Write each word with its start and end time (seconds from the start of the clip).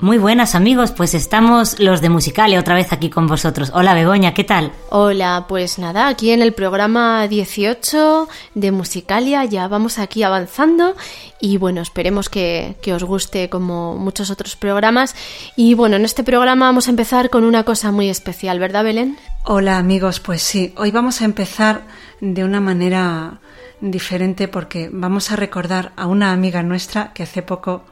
Muy 0.00 0.16
buenas 0.16 0.54
amigos, 0.54 0.92
pues 0.92 1.12
estamos 1.14 1.80
los 1.80 2.00
de 2.00 2.08
Musicalia 2.08 2.60
otra 2.60 2.76
vez 2.76 2.92
aquí 2.92 3.10
con 3.10 3.26
vosotros. 3.26 3.72
Hola 3.74 3.94
Begoña, 3.94 4.32
¿qué 4.32 4.44
tal? 4.44 4.70
Hola, 4.90 5.46
pues 5.48 5.80
nada, 5.80 6.06
aquí 6.06 6.30
en 6.30 6.40
el 6.40 6.52
programa 6.54 7.26
18 7.26 8.28
de 8.54 8.70
Musicalia 8.70 9.44
ya 9.44 9.66
vamos 9.66 9.98
aquí 9.98 10.22
avanzando 10.22 10.94
y 11.40 11.56
bueno, 11.56 11.80
esperemos 11.80 12.28
que, 12.28 12.76
que, 12.80 12.94
os 12.94 13.02
guste 13.02 13.48
como 13.48 13.96
muchos 13.96 14.30
otros 14.30 14.54
programas. 14.54 15.16
Y 15.56 15.74
bueno, 15.74 15.96
en 15.96 16.04
este 16.04 16.22
programa 16.22 16.66
vamos 16.66 16.86
a 16.86 16.90
empezar 16.90 17.28
con 17.28 17.42
una 17.42 17.64
cosa 17.64 17.90
muy 17.90 18.08
especial, 18.08 18.60
¿verdad 18.60 18.84
Belén? 18.84 19.18
Hola 19.46 19.78
amigos, 19.78 20.20
pues 20.20 20.42
sí, 20.42 20.72
hoy 20.76 20.92
vamos 20.92 21.22
a 21.22 21.24
empezar 21.24 21.82
de 22.20 22.44
una 22.44 22.60
manera 22.60 23.40
diferente 23.80 24.46
porque 24.46 24.90
vamos 24.92 25.32
a 25.32 25.36
recordar 25.36 25.90
a 25.96 26.06
una 26.06 26.30
amiga 26.30 26.62
nuestra 26.62 27.12
que 27.14 27.24
hace 27.24 27.42
poco 27.42 27.82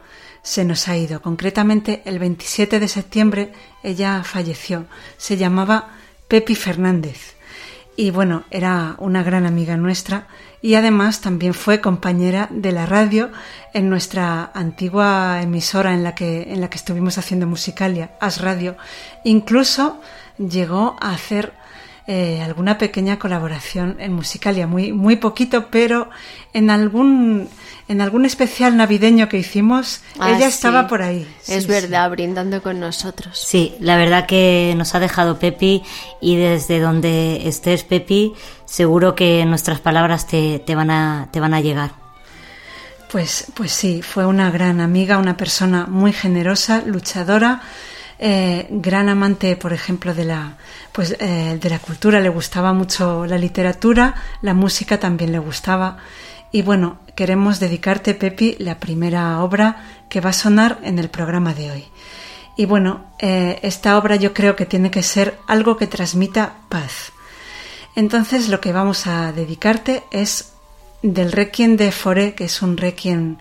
se 0.47 0.65
nos 0.65 0.87
ha 0.87 0.97
ido. 0.97 1.21
Concretamente, 1.21 2.03
el 2.05 2.21
27 2.21 2.79
de 2.79 2.87
septiembre 2.87 3.53
ella 3.83 4.23
falleció. 4.23 4.87
Se 5.17 5.37
llamaba 5.37 5.89
Pepi 6.29 6.55
Fernández. 6.55 7.35
Y 7.97 8.13
bueno, 8.13 8.45
era 8.53 8.95
una 8.99 9.25
gran 9.25 9.45
amiga 9.45 9.77
nuestra 9.77 10.29
y 10.63 10.75
además 10.75 11.21
también 11.21 11.53
fue 11.53 11.81
compañera 11.81 12.47
de 12.53 12.71
la 12.71 12.87
radio 12.87 13.31
en 13.75 13.91
nuestra 13.91 14.53
antigua 14.55 15.43
emisora 15.43 15.95
en 15.95 16.05
la 16.05 16.15
que, 16.15 16.53
en 16.53 16.61
la 16.61 16.71
que 16.71 16.79
estuvimos 16.79 17.19
haciendo 17.19 17.49
musicalia, 17.49 18.13
As 18.21 18.41
Radio. 18.41 18.77
Incluso 19.25 20.01
llegó 20.39 20.97
a 21.01 21.11
hacer 21.11 21.55
eh, 22.09 22.41
alguna 22.43 22.79
pequeña 22.79 23.19
colaboración 23.19 23.97
en 23.99 24.13
Musicalia, 24.13 24.67
muy, 24.67 24.93
muy 24.93 25.17
poquito, 25.17 25.67
pero 25.71 26.09
en 26.53 26.71
algún, 26.71 27.49
en 27.89 28.01
algún 28.01 28.25
especial 28.25 28.77
navideño 28.77 29.29
que 29.29 29.39
hicimos, 29.39 30.03
Ah, 30.19 30.31
ella 30.31 30.49
sí. 30.49 30.55
estaba 30.55 30.87
por 30.87 31.03
ahí. 31.03 31.27
Es 31.49 31.65
Sí, 31.65 31.69
verdad, 31.69 32.09
brindando 32.11 32.63
con 32.63 32.79
nosotros. 32.81 33.39
Sí, 33.39 33.75
la 33.81 33.97
verdad 33.97 34.27
que 34.27 34.75
nos 34.77 34.95
ha 34.95 35.01
dejado 35.01 35.39
Pepi 35.39 35.83
y 36.21 36.37
desde 36.37 36.79
donde 36.81 37.49
estés 37.49 37.83
Pepi, 37.85 38.35
seguro 38.65 39.15
que 39.15 39.45
nuestras 39.45 39.81
palabras 39.81 40.27
te, 40.27 40.61
te 40.61 40.75
van, 40.77 40.91
a, 40.91 41.29
te 41.33 41.41
van 41.41 41.55
a 41.55 41.61
llegar. 41.61 41.91
Pues, 43.11 43.47
pues 43.55 43.73
sí, 43.73 44.03
fue 44.03 44.27
una 44.27 44.51
gran 44.51 44.81
amiga, 44.81 45.19
una 45.19 45.37
persona 45.37 45.87
muy 45.87 46.13
generosa, 46.13 46.83
luchadora, 46.85 47.63
eh, 48.19 48.67
gran 48.71 49.09
amante, 49.09 49.57
por 49.57 49.73
ejemplo, 49.73 50.15
de 50.15 50.25
la, 50.25 50.57
pues, 50.93 51.17
eh, 51.19 51.59
de 51.61 51.71
la 51.71 51.79
cultura. 51.79 52.21
Le 52.21 52.29
gustaba 52.29 52.73
mucho 52.73 53.27
la 53.27 53.39
literatura, 53.39 54.15
la 54.43 54.55
música 54.55 54.99
también 54.99 55.33
le 55.33 55.39
gustaba. 55.39 55.99
Y 56.53 56.63
bueno, 56.63 57.01
queremos 57.15 57.61
dedicarte, 57.61 58.15
Pepi, 58.15 58.57
la 58.59 58.79
primera 58.79 59.43
obra 59.43 59.85
que 60.09 60.21
va 60.21 60.31
a 60.31 60.35
sonar 60.35 60.79
en 60.83 60.99
el 60.99 61.11
programa 61.11 61.53
de 61.53 61.71
hoy. 61.71 61.85
Y 62.57 62.65
bueno, 62.65 63.05
eh, 63.19 63.59
esta 63.63 63.99
obra 63.99 64.17
yo 64.17 64.33
creo 64.33 64.57
que 64.57 64.65
tiene 64.65 64.91
que 64.91 65.03
ser 65.03 65.39
algo 65.47 65.77
que 65.77 65.87
transmita 65.87 66.55
paz. 66.71 67.13
Entonces 67.95 68.49
lo 68.49 68.61
que 68.61 68.73
vamos 68.73 69.07
a 69.07 69.33
dedicarte 69.33 70.05
es 70.11 70.53
del 71.03 71.33
Requiem 71.33 71.77
de 71.77 71.93
Foré, 71.93 72.35
que 72.35 72.45
es 72.45 72.63
un 72.63 72.77
Requiem 72.77 73.37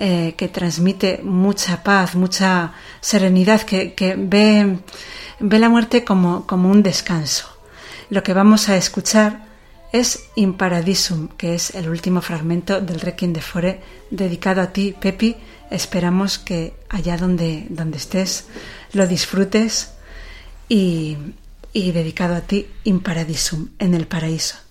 eh, 0.00 0.34
que 0.36 0.46
transmite 0.46 1.20
mucha 1.24 1.82
paz, 1.82 2.14
mucha 2.14 2.72
serenidad, 3.00 3.62
que, 3.62 3.94
que 3.94 4.14
ve, 4.16 4.78
ve 5.40 5.58
la 5.58 5.68
muerte 5.68 6.04
como, 6.04 6.46
como 6.46 6.70
un 6.70 6.84
descanso. 6.84 7.48
Lo 8.08 8.22
que 8.22 8.32
vamos 8.32 8.68
a 8.68 8.76
escuchar 8.76 9.48
es 9.92 10.28
In 10.36 10.54
Paradisum, 10.54 11.26
que 11.36 11.56
es 11.56 11.74
el 11.74 11.88
último 11.88 12.22
fragmento 12.22 12.80
del 12.80 13.00
Requiem 13.00 13.32
de 13.32 13.40
Foré, 13.40 13.82
dedicado 14.10 14.60
a 14.62 14.72
ti, 14.72 14.94
Pepi. 14.98 15.34
Esperamos 15.68 16.38
que 16.38 16.74
allá 16.88 17.16
donde, 17.16 17.66
donde 17.68 17.98
estés 17.98 18.46
lo 18.92 19.04
disfrutes 19.08 19.94
y, 20.68 21.18
y 21.72 21.90
dedicado 21.90 22.36
a 22.36 22.42
ti, 22.42 22.68
In 22.84 23.00
Paradisum, 23.00 23.70
en 23.80 23.94
el 23.94 24.06
paraíso. 24.06 24.67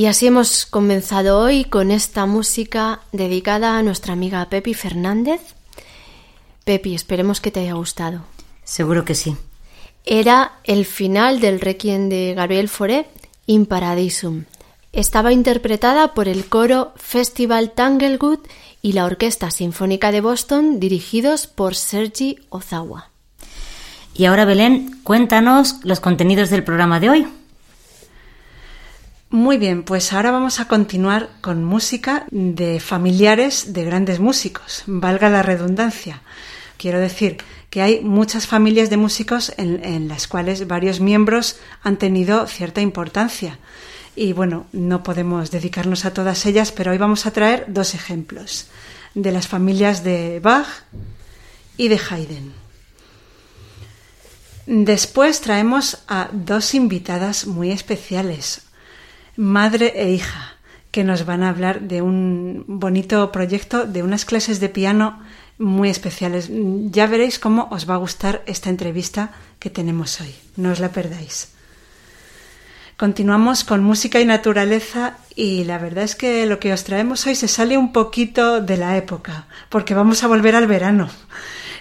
Y 0.00 0.06
así 0.06 0.28
hemos 0.28 0.64
comenzado 0.64 1.38
hoy 1.38 1.64
con 1.64 1.90
esta 1.90 2.24
música 2.24 3.00
dedicada 3.12 3.76
a 3.76 3.82
nuestra 3.82 4.14
amiga 4.14 4.48
Pepi 4.48 4.72
Fernández. 4.72 5.42
Pepi, 6.64 6.94
esperemos 6.94 7.42
que 7.42 7.50
te 7.50 7.60
haya 7.60 7.74
gustado. 7.74 8.22
Seguro 8.64 9.04
que 9.04 9.14
sí. 9.14 9.36
Era 10.06 10.52
el 10.64 10.86
final 10.86 11.40
del 11.40 11.60
Requiem 11.60 12.08
de 12.08 12.32
Gabriel 12.32 12.70
Fauré, 12.70 13.08
In 13.44 13.66
Paradisum. 13.66 14.44
Estaba 14.94 15.34
interpretada 15.34 16.14
por 16.14 16.28
el 16.28 16.46
coro 16.46 16.94
Festival 16.96 17.72
Tanglewood 17.72 18.38
y 18.80 18.94
la 18.94 19.04
Orquesta 19.04 19.50
Sinfónica 19.50 20.12
de 20.12 20.22
Boston, 20.22 20.80
dirigidos 20.80 21.46
por 21.46 21.74
Sergi 21.74 22.38
Ozawa. 22.48 23.10
Y 24.14 24.24
ahora, 24.24 24.46
Belén, 24.46 24.98
cuéntanos 25.02 25.76
los 25.82 26.00
contenidos 26.00 26.48
del 26.48 26.64
programa 26.64 27.00
de 27.00 27.10
hoy. 27.10 27.39
Muy 29.32 29.58
bien, 29.58 29.84
pues 29.84 30.12
ahora 30.12 30.32
vamos 30.32 30.58
a 30.58 30.66
continuar 30.66 31.30
con 31.40 31.62
música 31.62 32.26
de 32.32 32.80
familiares 32.80 33.72
de 33.72 33.84
grandes 33.84 34.18
músicos, 34.18 34.82
valga 34.86 35.30
la 35.30 35.44
redundancia. 35.44 36.22
Quiero 36.78 36.98
decir 36.98 37.36
que 37.70 37.80
hay 37.80 38.00
muchas 38.00 38.48
familias 38.48 38.90
de 38.90 38.96
músicos 38.96 39.52
en, 39.56 40.08
las 40.08 40.26
cuales 40.26 40.66
varios 40.66 40.98
miembros 40.98 41.60
han 41.84 41.96
tenido 41.96 42.48
cierta 42.48 42.80
importancia. 42.80 43.60
Y 44.16 44.32
bueno, 44.32 44.66
no 44.72 45.04
podemos 45.04 45.52
dedicarnos 45.52 46.04
a 46.04 46.12
todas 46.12 46.44
ellas, 46.44 46.72
pero 46.72 46.90
hoy 46.90 46.98
vamos 46.98 47.24
a 47.24 47.30
traer 47.30 47.66
dos 47.68 47.94
ejemplos 47.94 48.66
de 49.14 49.30
las 49.30 49.46
familias 49.46 50.02
de 50.02 50.40
Bach 50.40 50.66
y 51.76 51.86
de 51.86 52.00
Haydn. 52.10 52.52
Después 54.66 55.40
traemos 55.40 55.98
a 56.08 56.30
dos 56.32 56.74
invitadas 56.74 57.46
muy 57.46 57.70
especiales, 57.70 58.62
madre 59.40 59.94
e 59.96 60.12
hija, 60.12 60.56
que 60.90 61.02
nos 61.02 61.24
van 61.24 61.42
a 61.42 61.48
hablar 61.48 61.80
de 61.80 62.02
un 62.02 62.64
bonito 62.68 63.32
proyecto, 63.32 63.86
de 63.86 64.02
unas 64.02 64.26
clases 64.26 64.60
de 64.60 64.68
piano 64.68 65.18
muy 65.56 65.88
especiales. 65.88 66.50
Ya 66.50 67.06
veréis 67.06 67.38
cómo 67.38 67.66
os 67.70 67.88
va 67.88 67.94
a 67.94 68.04
gustar 68.04 68.42
esta 68.44 68.68
entrevista 68.68 69.32
que 69.58 69.70
tenemos 69.70 70.20
hoy. 70.20 70.34
No 70.56 70.70
os 70.70 70.78
la 70.78 70.92
perdáis. 70.92 71.48
Continuamos 72.98 73.64
con 73.64 73.82
música 73.82 74.20
y 74.20 74.26
naturaleza 74.26 75.16
y 75.34 75.64
la 75.64 75.78
verdad 75.78 76.04
es 76.04 76.16
que 76.16 76.44
lo 76.44 76.60
que 76.60 76.74
os 76.74 76.84
traemos 76.84 77.26
hoy 77.26 77.34
se 77.34 77.48
sale 77.48 77.78
un 77.78 77.92
poquito 77.92 78.60
de 78.60 78.76
la 78.76 78.98
época, 78.98 79.46
porque 79.70 79.94
vamos 79.94 80.22
a 80.22 80.28
volver 80.28 80.54
al 80.54 80.66
verano. 80.66 81.08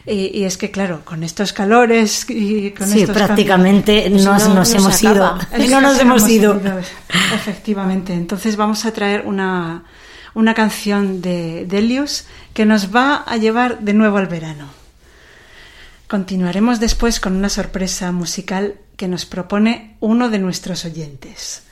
Y, 0.06 0.44
es 0.44 0.58
que, 0.58 0.72
claro, 0.72 1.04
con 1.06 1.24
estos 1.24 1.54
calores 1.54 2.26
y 2.30 2.72
con 2.72 2.88
sí, 2.88 3.06
prácticamente 3.06 4.10
nos, 4.10 4.48
no, 4.48 4.56
nos, 4.56 4.74
hemos 4.74 5.04
ido. 5.04 5.38
no 5.70 5.82
nos 5.82 6.00
hemos 6.00 6.28
ido. 6.28 6.60
Efectivamente. 7.36 8.14
Entonces 8.14 8.56
vamos 8.56 8.86
a 8.86 8.94
traer 8.94 9.24
una, 9.26 9.84
una 10.34 10.54
canción 10.54 11.22
de 11.22 11.66
Delius 11.68 12.26
que 12.54 12.66
nos 12.66 12.96
va 12.96 13.18
a 13.18 13.38
llevar 13.38 13.80
de 13.80 13.94
nuevo 13.94 14.18
al 14.18 14.28
verano. 14.28 14.68
Continuaremos 16.08 16.80
después 16.80 17.20
con 17.20 17.36
una 17.36 17.50
sorpresa 17.50 18.12
musical 18.12 18.76
que 18.98 19.08
nos 19.08 19.26
propone 19.26 19.96
uno 20.00 20.30
de 20.30 20.40
nuestros 20.40 20.86
oyentes. 20.86 21.64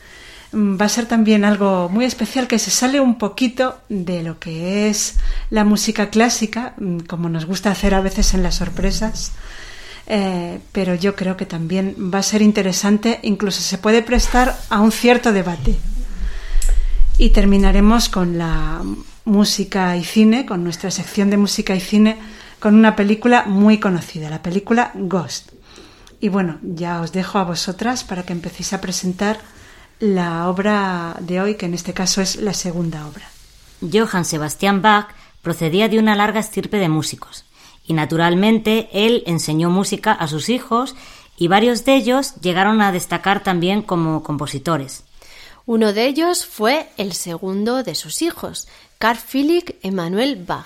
Mm, 0.52 0.80
va 0.80 0.86
a 0.86 0.90
ser 0.90 1.06
también 1.06 1.44
algo 1.44 1.90
muy 1.90 2.06
especial 2.06 2.48
que 2.48 2.60
se 2.60 2.72
sale 2.72 3.00
un 3.00 3.18
poquito 3.18 3.80
de 3.90 4.24
lo 4.24 4.40
que 4.40 4.90
es 4.90 5.16
la 5.50 5.66
música 5.66 6.10
clásica, 6.10 6.74
mm, 6.78 7.00
como 7.00 7.30
nos 7.30 7.46
gusta 7.46 7.72
hacer 7.72 7.94
a 7.94 8.02
veces 8.02 8.34
en 8.34 8.44
las 8.44 8.56
sorpresas, 8.56 9.34
eh, 10.08 10.60
pero 10.72 10.96
yo 10.96 11.16
creo 11.16 11.36
que 11.36 11.46
también 11.46 11.96
va 12.14 12.20
a 12.20 12.24
ser 12.24 12.42
interesante, 12.42 13.20
incluso 13.24 13.62
se 13.62 13.78
puede 13.78 14.02
prestar 14.02 14.58
a 14.70 14.80
un 14.80 14.92
cierto 14.92 15.34
debate. 15.34 15.76
Y 17.18 17.32
terminaremos 17.32 18.10
con 18.10 18.38
la 18.38 18.82
música 19.26 19.98
y 19.98 20.04
cine, 20.06 20.46
con 20.46 20.64
nuestra 20.64 20.92
sección 20.92 21.30
de 21.30 21.38
música 21.38 21.76
y 21.76 21.82
cine, 21.82 22.18
con 22.60 22.76
una 22.76 22.96
película 22.96 23.44
muy 23.46 23.80
conocida, 23.80 24.30
la 24.30 24.42
película 24.42 24.92
Ghost. 24.96 25.52
Y 26.22 26.30
bueno, 26.30 26.58
ya 26.64 27.02
os 27.02 27.12
dejo 27.12 27.38
a 27.38 27.44
vosotras 27.44 28.04
para 28.04 28.24
que 28.24 28.34
empecéis 28.34 28.74
a 28.74 28.82
presentar 28.82 29.40
la 30.00 30.50
obra 30.50 31.18
de 31.20 31.42
hoy, 31.42 31.56
que 31.56 31.66
en 31.66 31.74
este 31.74 31.94
caso 31.94 32.22
es 32.22 32.36
la 32.38 32.54
segunda 32.54 33.08
obra. 33.08 33.30
Johann 33.82 34.26
Sebastian 34.26 34.82
Bach 34.82 35.10
procedía 35.42 35.90
de 35.90 36.00
una 36.00 36.16
larga 36.16 36.40
estirpe 36.40 36.78
de 36.78 36.90
músicos, 36.90 37.46
y 37.86 37.94
naturalmente 37.94 38.90
él 38.92 39.24
enseñó 39.26 39.70
música 39.70 40.12
a 40.12 40.28
sus 40.28 40.50
hijos 40.50 40.96
y 41.38 41.48
varios 41.48 41.86
de 41.86 41.96
ellos 41.96 42.36
llegaron 42.42 42.82
a 42.82 42.92
destacar 42.92 43.44
también 43.44 43.82
como 43.82 44.24
compositores. 44.24 45.04
Uno 45.66 45.94
de 45.94 46.06
ellos 46.06 46.46
fue 46.46 46.90
el 46.98 47.14
segundo 47.14 47.84
de 47.84 47.96
sus 47.96 48.22
hijos, 48.22 48.68
Carl 48.98 49.20
Philipp 49.20 49.72
Emanuel 49.84 50.44
Bach. 50.44 50.66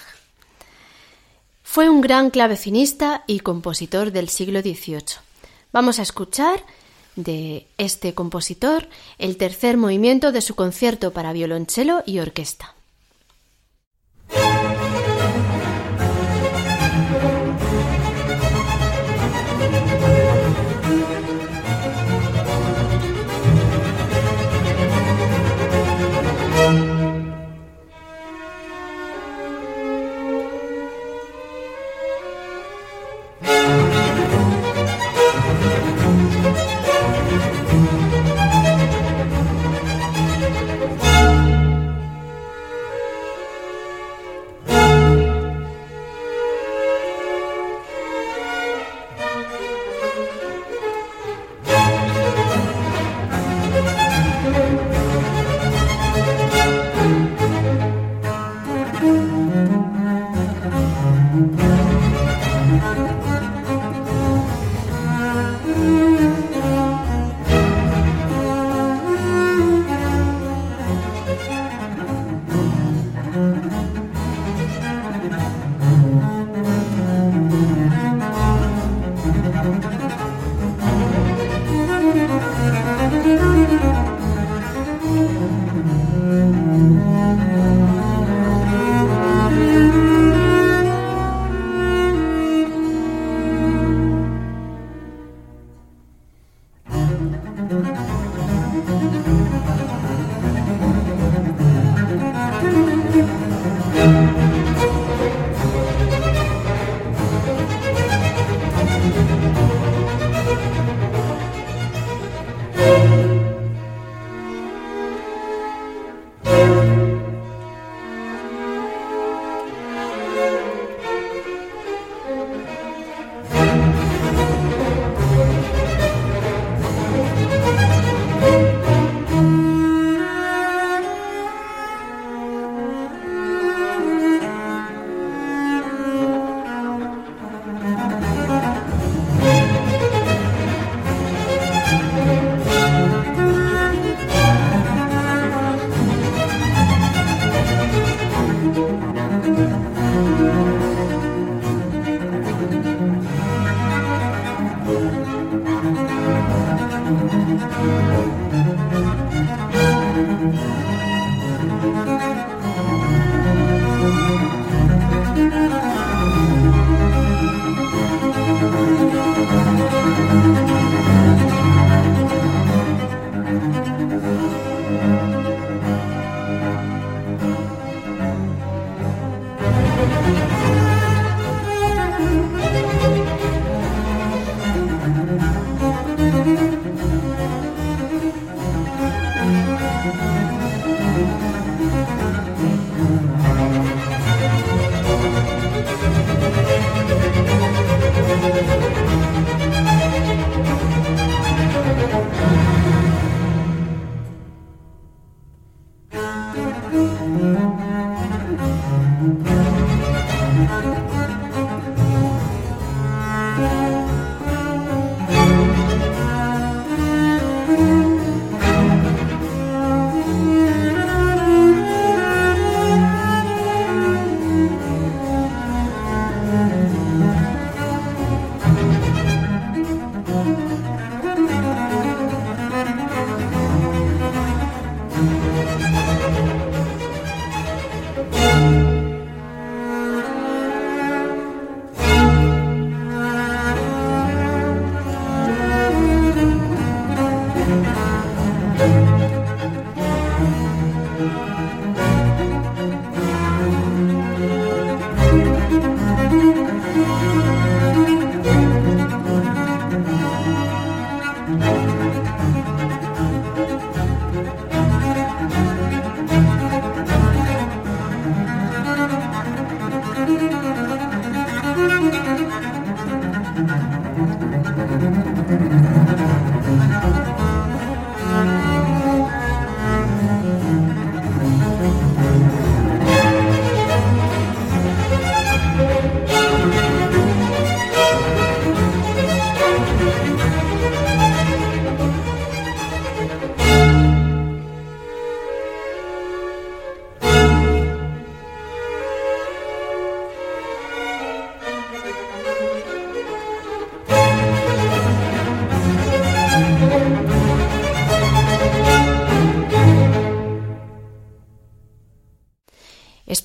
Fue 1.63 1.89
un 1.89 2.01
gran 2.01 2.29
clavecinista 2.29 3.23
y 3.27 3.39
compositor 3.39 4.11
del 4.11 4.29
siglo 4.29 4.61
XVIII. 4.61 5.19
Vamos 5.71 5.99
a 5.99 6.01
escuchar 6.01 6.63
de 7.15 7.67
este 7.77 8.13
compositor 8.13 8.87
el 9.17 9.37
tercer 9.37 9.77
movimiento 9.77 10.31
de 10.31 10.41
su 10.41 10.55
concierto 10.55 11.11
para 11.11 11.33
violonchelo 11.33 12.03
y 12.05 12.19
orquesta. 12.19 12.75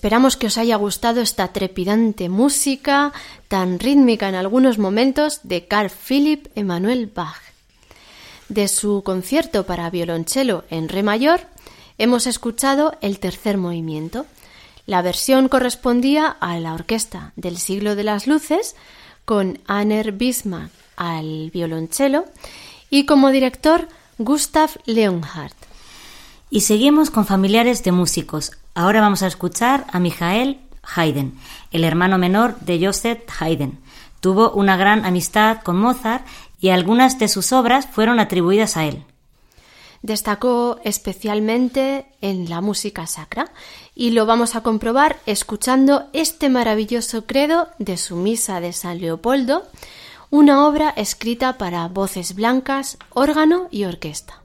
Esperamos 0.06 0.36
que 0.36 0.46
os 0.46 0.56
haya 0.56 0.76
gustado 0.76 1.20
esta 1.20 1.48
trepidante 1.48 2.28
música, 2.28 3.12
tan 3.48 3.80
rítmica 3.80 4.28
en 4.28 4.36
algunos 4.36 4.78
momentos, 4.78 5.40
de 5.42 5.66
Carl 5.66 5.90
Philipp 5.90 6.46
Emanuel 6.54 7.10
Bach. 7.12 7.42
De 8.48 8.68
su 8.68 9.02
concierto 9.02 9.66
para 9.66 9.90
violonchelo 9.90 10.62
en 10.70 10.88
re 10.88 11.02
mayor, 11.02 11.40
hemos 11.98 12.28
escuchado 12.28 12.96
el 13.00 13.18
tercer 13.18 13.58
movimiento. 13.58 14.26
La 14.86 15.02
versión 15.02 15.48
correspondía 15.48 16.28
a 16.28 16.56
la 16.60 16.74
orquesta 16.74 17.32
del 17.34 17.58
siglo 17.58 17.96
de 17.96 18.04
las 18.04 18.28
luces, 18.28 18.76
con 19.24 19.58
Anner 19.66 20.12
Bismarck 20.12 20.70
al 20.94 21.50
violonchelo 21.50 22.26
y 22.90 23.06
como 23.06 23.30
director 23.30 23.88
Gustav 24.18 24.70
Leonhardt. 24.84 25.56
Y 26.48 26.60
seguimos 26.60 27.10
con 27.10 27.26
familiares 27.26 27.82
de 27.82 27.90
músicos. 27.90 28.52
Ahora 28.76 29.00
vamos 29.00 29.22
a 29.22 29.26
escuchar 29.26 29.86
a 29.90 29.98
Michael 29.98 30.60
Haydn, 30.82 31.32
el 31.72 31.82
hermano 31.82 32.18
menor 32.18 32.60
de 32.60 32.78
Joseph 32.84 33.22
Haydn. 33.40 33.78
Tuvo 34.20 34.50
una 34.50 34.76
gran 34.76 35.06
amistad 35.06 35.62
con 35.62 35.78
Mozart 35.78 36.26
y 36.60 36.68
algunas 36.68 37.18
de 37.18 37.28
sus 37.28 37.54
obras 37.54 37.86
fueron 37.86 38.20
atribuidas 38.20 38.76
a 38.76 38.84
él. 38.84 39.02
Destacó 40.02 40.78
especialmente 40.84 42.04
en 42.20 42.50
la 42.50 42.60
música 42.60 43.06
sacra 43.06 43.50
y 43.94 44.10
lo 44.10 44.26
vamos 44.26 44.54
a 44.54 44.60
comprobar 44.60 45.20
escuchando 45.24 46.10
este 46.12 46.50
maravilloso 46.50 47.24
credo 47.24 47.68
de 47.78 47.96
su 47.96 48.16
Misa 48.16 48.60
de 48.60 48.74
San 48.74 49.00
Leopoldo, 49.00 49.62
una 50.28 50.66
obra 50.66 50.90
escrita 50.90 51.56
para 51.56 51.88
voces 51.88 52.34
blancas, 52.34 52.98
órgano 53.14 53.68
y 53.70 53.84
orquesta. 53.84 54.42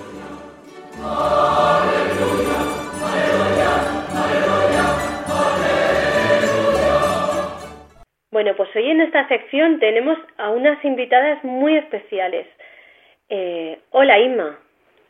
Bueno, 8.41 8.57
pues 8.57 8.75
hoy 8.75 8.89
en 8.89 9.01
esta 9.01 9.27
sección 9.27 9.79
tenemos 9.79 10.17
a 10.39 10.49
unas 10.49 10.83
invitadas 10.83 11.43
muy 11.43 11.77
especiales. 11.77 12.47
Eh, 13.29 13.79
hola 13.91 14.17
Inma. 14.17 14.57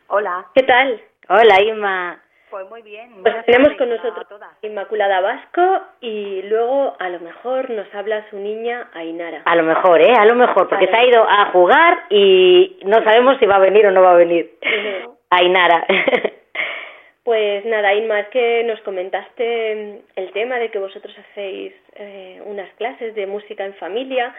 Hola. 0.08 0.48
¿Qué 0.54 0.64
tal? 0.64 1.00
Hola 1.30 1.62
Inma. 1.62 2.22
Pues 2.50 2.70
muy 2.70 2.82
bien. 2.82 3.24
Pues 3.24 3.46
tenemos 3.46 3.74
con 3.78 3.88
nosotros 3.88 4.28
Inmaculada 4.64 5.22
Vasco 5.22 5.82
y 6.02 6.42
luego 6.42 6.98
a 7.00 7.08
lo 7.08 7.22
mejor 7.22 7.70
nos 7.70 7.88
habla 7.96 8.30
su 8.30 8.36
niña 8.36 8.90
Ainara. 8.94 9.44
A 9.46 9.56
lo 9.56 9.64
mejor, 9.64 10.02
¿eh? 10.02 10.14
A 10.14 10.26
lo 10.26 10.36
mejor, 10.36 10.68
porque 10.68 10.88
se 10.88 10.94
ha 10.98 11.06
ido 11.06 11.24
a 11.24 11.52
jugar 11.54 12.04
y 12.10 12.80
no 12.84 13.02
sabemos 13.06 13.38
si 13.40 13.46
va 13.46 13.56
a 13.56 13.60
venir 13.60 13.88
o 13.88 13.92
no 13.92 14.02
va 14.02 14.12
a 14.12 14.16
venir. 14.16 14.60
Ainara. 15.30 15.86
Pues 17.32 17.64
nada, 17.64 17.94
Inma, 17.94 18.20
es 18.20 18.28
que 18.28 18.62
nos 18.66 18.82
comentaste 18.82 19.76
mm, 19.76 20.20
el 20.20 20.34
tema 20.34 20.60
de 20.60 20.70
que 20.70 20.80
vosotros 20.80 21.16
hacéis 21.18 21.72
eh, 21.96 22.42
unas 22.44 22.70
clases 22.74 23.16
de 23.16 23.26
música 23.26 23.64
en 23.64 23.74
familia 23.76 24.36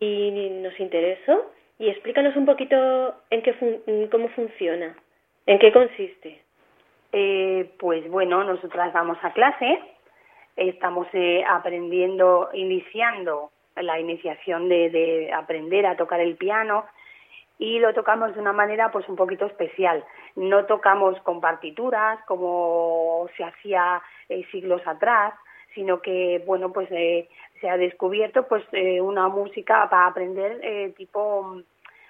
y 0.00 0.50
nos 0.50 0.80
interesó. 0.80 1.52
Y 1.78 1.90
explícanos 1.90 2.34
un 2.34 2.44
poquito 2.44 3.14
en 3.30 3.42
qué 3.42 3.54
cómo 4.10 4.30
funciona, 4.30 4.96
en 5.46 5.60
qué 5.60 5.70
consiste. 5.70 6.40
Eh, 7.12 7.70
pues 7.78 8.10
bueno, 8.10 8.42
nosotras 8.42 8.92
vamos 8.92 9.18
a 9.22 9.32
clase, 9.32 9.78
estamos 10.56 11.06
eh, 11.12 11.44
aprendiendo, 11.48 12.50
iniciando 12.52 13.52
la 13.76 14.00
iniciación 14.00 14.68
de, 14.68 14.90
de 14.90 15.32
aprender 15.32 15.86
a 15.86 15.96
tocar 15.96 16.18
el 16.18 16.34
piano 16.34 16.84
y 17.62 17.78
lo 17.78 17.94
tocamos 17.94 18.34
de 18.34 18.40
una 18.40 18.52
manera 18.52 18.90
pues 18.90 19.08
un 19.08 19.14
poquito 19.14 19.46
especial. 19.46 20.04
No 20.34 20.64
tocamos 20.64 21.16
con 21.20 21.40
partituras 21.40 22.18
como 22.26 23.28
se 23.36 23.44
hacía 23.44 24.02
eh, 24.28 24.44
siglos 24.50 24.82
atrás, 24.84 25.32
sino 25.72 26.02
que 26.02 26.42
bueno 26.44 26.72
pues 26.72 26.88
eh, 26.90 27.28
se 27.60 27.70
ha 27.70 27.76
descubierto 27.76 28.48
pues 28.48 28.64
eh, 28.72 29.00
una 29.00 29.28
música 29.28 29.88
para 29.88 30.08
aprender 30.08 30.94
tipo 30.96 31.62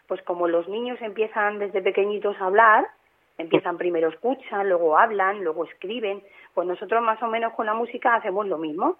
pues 0.07 0.23
como 0.23 0.49
los 0.49 0.67
niños 0.69 0.99
empiezan 1.03 1.59
desde 1.59 1.83
pequeñitos 1.83 2.35
a 2.41 2.47
hablar, 2.47 2.89
empiezan 3.37 3.77
primero 3.77 4.09
escuchan, 4.09 4.71
luego 4.71 4.97
hablan, 4.97 5.45
luego 5.45 5.67
escriben, 5.67 6.23
pues 6.55 6.67
nosotros 6.67 7.03
más 7.03 7.23
o 7.23 7.27
menos 7.27 7.53
con 7.53 7.67
la 7.67 7.75
música 7.75 8.15
hacemos 8.15 8.47
lo 8.47 8.57
mismo. 8.57 8.97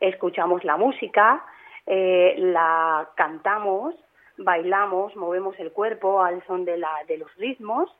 escuchamos 0.00 0.64
la 0.64 0.76
música, 0.76 1.44
la 1.86 3.08
cantamos, 3.14 3.94
bailamos, 4.40 5.14
movemos 5.16 5.58
el 5.58 5.72
cuerpo 5.72 6.22
al 6.22 6.44
son 6.46 6.64
de, 6.64 6.76
la, 6.76 6.92
de 7.06 7.18
los 7.18 7.34
ritmos. 7.36 7.90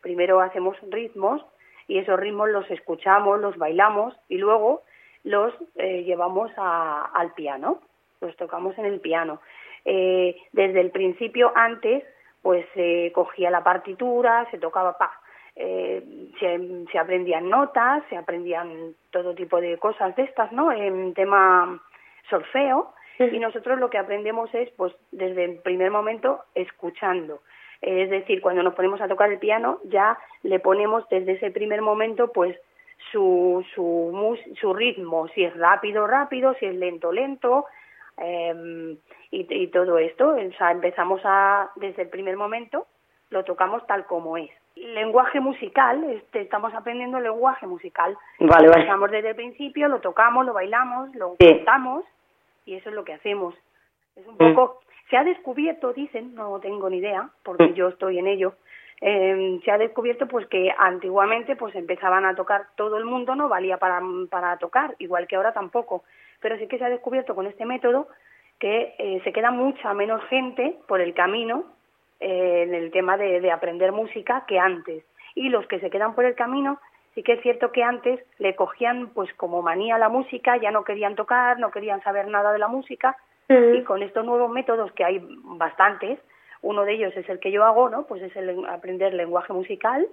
Primero 0.00 0.40
hacemos 0.40 0.76
ritmos 0.90 1.44
y 1.88 1.98
esos 1.98 2.18
ritmos 2.18 2.48
los 2.50 2.70
escuchamos, 2.70 3.40
los 3.40 3.56
bailamos 3.56 4.14
y 4.28 4.38
luego 4.38 4.82
los 5.24 5.52
eh, 5.76 6.04
llevamos 6.04 6.50
a, 6.56 7.10
al 7.14 7.32
piano, 7.32 7.80
los 8.20 8.36
tocamos 8.36 8.78
en 8.78 8.84
el 8.86 9.00
piano. 9.00 9.40
Eh, 9.84 10.36
desde 10.52 10.80
el 10.80 10.90
principio, 10.90 11.52
antes, 11.54 12.04
pues 12.42 12.66
se 12.74 13.10
cogía 13.14 13.50
la 13.50 13.64
partitura, 13.64 14.48
se 14.50 14.58
tocaba, 14.58 14.96
pa, 14.98 15.12
eh, 15.56 16.02
se, 16.38 16.86
se, 16.90 16.98
aprendían 16.98 17.48
notas, 17.48 18.04
se 18.08 18.16
aprendían 18.16 18.94
todo 19.10 19.34
tipo 19.34 19.60
de 19.60 19.78
cosas 19.78 20.14
de 20.16 20.24
estas, 20.24 20.52
¿no? 20.52 20.70
En 20.70 21.14
tema 21.14 21.80
solfeo, 22.28 22.92
y 23.18 23.38
nosotros 23.38 23.78
lo 23.78 23.90
que 23.90 23.98
aprendemos 23.98 24.52
es, 24.54 24.70
pues, 24.76 24.94
desde 25.10 25.44
el 25.44 25.58
primer 25.58 25.90
momento, 25.90 26.40
escuchando. 26.54 27.40
Es 27.80 28.10
decir, 28.10 28.40
cuando 28.40 28.62
nos 28.62 28.74
ponemos 28.74 29.00
a 29.00 29.08
tocar 29.08 29.30
el 29.30 29.38
piano, 29.38 29.80
ya 29.84 30.18
le 30.42 30.60
ponemos 30.60 31.08
desde 31.08 31.32
ese 31.32 31.50
primer 31.50 31.82
momento, 31.82 32.32
pues, 32.32 32.56
su, 33.12 33.64
su, 33.74 34.38
su 34.58 34.74
ritmo, 34.74 35.28
si 35.28 35.44
es 35.44 35.56
rápido, 35.56 36.06
rápido, 36.06 36.54
si 36.54 36.66
es 36.66 36.74
lento, 36.74 37.12
lento, 37.12 37.66
eh, 38.18 38.96
y, 39.30 39.62
y, 39.62 39.66
todo 39.68 39.98
esto. 39.98 40.30
O 40.30 40.52
sea, 40.58 40.72
empezamos 40.72 41.20
a, 41.24 41.70
desde 41.76 42.02
el 42.02 42.08
primer 42.08 42.36
momento, 42.36 42.86
lo 43.30 43.44
tocamos 43.44 43.86
tal 43.86 44.06
como 44.06 44.36
es. 44.36 44.50
Lenguaje 44.74 45.40
musical, 45.40 46.04
este, 46.04 46.42
estamos 46.42 46.74
aprendiendo 46.74 47.18
lenguaje 47.20 47.66
musical. 47.66 48.16
Vale, 48.38 48.68
vale. 48.68 48.80
Empezamos 48.80 49.10
desde 49.10 49.30
el 49.30 49.36
principio, 49.36 49.88
lo 49.88 50.00
tocamos, 50.00 50.44
lo 50.44 50.52
bailamos, 50.52 51.14
lo 51.14 51.36
cantamos 51.38 52.04
y 52.66 52.74
eso 52.74 52.90
es 52.90 52.94
lo 52.94 53.04
que 53.04 53.14
hacemos. 53.14 53.54
Es 54.14 54.26
un 54.26 54.34
mm. 54.34 54.54
poco, 54.54 54.80
se 55.08 55.16
ha 55.16 55.24
descubierto, 55.24 55.92
dicen, 55.94 56.34
no 56.34 56.60
tengo 56.60 56.90
ni 56.90 56.98
idea, 56.98 57.30
porque 57.42 57.68
mm. 57.68 57.74
yo 57.74 57.88
estoy 57.88 58.18
en 58.18 58.26
ello, 58.26 58.54
eh, 59.00 59.60
se 59.64 59.70
ha 59.70 59.78
descubierto 59.78 60.26
pues 60.26 60.46
que 60.48 60.70
antiguamente 60.76 61.54
pues 61.56 61.74
empezaban 61.74 62.24
a 62.24 62.34
tocar 62.34 62.66
todo 62.76 62.96
el 62.96 63.04
mundo, 63.04 63.34
no 63.34 63.48
valía 63.48 63.78
para, 63.78 64.00
para 64.30 64.56
tocar, 64.58 64.94
igual 64.98 65.26
que 65.26 65.36
ahora 65.36 65.52
tampoco, 65.52 66.04
pero 66.40 66.58
sí 66.58 66.66
que 66.66 66.78
se 66.78 66.84
ha 66.84 66.90
descubierto 66.90 67.34
con 67.34 67.46
este 67.46 67.64
método 67.64 68.08
que 68.58 68.94
eh, 68.98 69.20
se 69.22 69.32
queda 69.32 69.50
mucha 69.50 69.92
menos 69.92 70.24
gente 70.24 70.78
por 70.88 71.00
el 71.00 71.12
camino 71.12 71.64
eh, 72.20 72.64
en 72.66 72.74
el 72.74 72.90
tema 72.90 73.18
de, 73.18 73.40
de 73.40 73.50
aprender 73.50 73.92
música 73.92 74.44
que 74.48 74.58
antes. 74.58 75.04
Y 75.34 75.50
los 75.50 75.66
que 75.66 75.78
se 75.80 75.90
quedan 75.90 76.14
por 76.14 76.24
el 76.24 76.34
camino 76.34 76.80
sí 77.16 77.22
que 77.22 77.32
es 77.32 77.40
cierto 77.40 77.72
que 77.72 77.82
antes 77.82 78.20
le 78.38 78.54
cogían 78.54 79.08
pues 79.08 79.32
como 79.34 79.62
manía 79.62 79.96
la 79.96 80.10
música, 80.10 80.58
ya 80.58 80.70
no 80.70 80.84
querían 80.84 81.16
tocar, 81.16 81.58
no 81.58 81.70
querían 81.70 82.02
saber 82.02 82.28
nada 82.28 82.52
de 82.52 82.58
la 82.58 82.68
música 82.68 83.16
y 83.48 83.82
con 83.84 84.02
estos 84.02 84.24
nuevos 84.24 84.50
métodos 84.50 84.92
que 84.92 85.04
hay 85.04 85.20
bastantes, 85.44 86.18
uno 86.62 86.84
de 86.84 86.94
ellos 86.94 87.16
es 87.16 87.26
el 87.28 87.38
que 87.38 87.52
yo 87.52 87.64
hago, 87.64 87.88
¿no? 87.88 88.06
Pues 88.06 88.20
es 88.22 88.34
el 88.36 88.66
aprender 88.66 89.14
lenguaje 89.14 89.52
musical. 89.52 90.06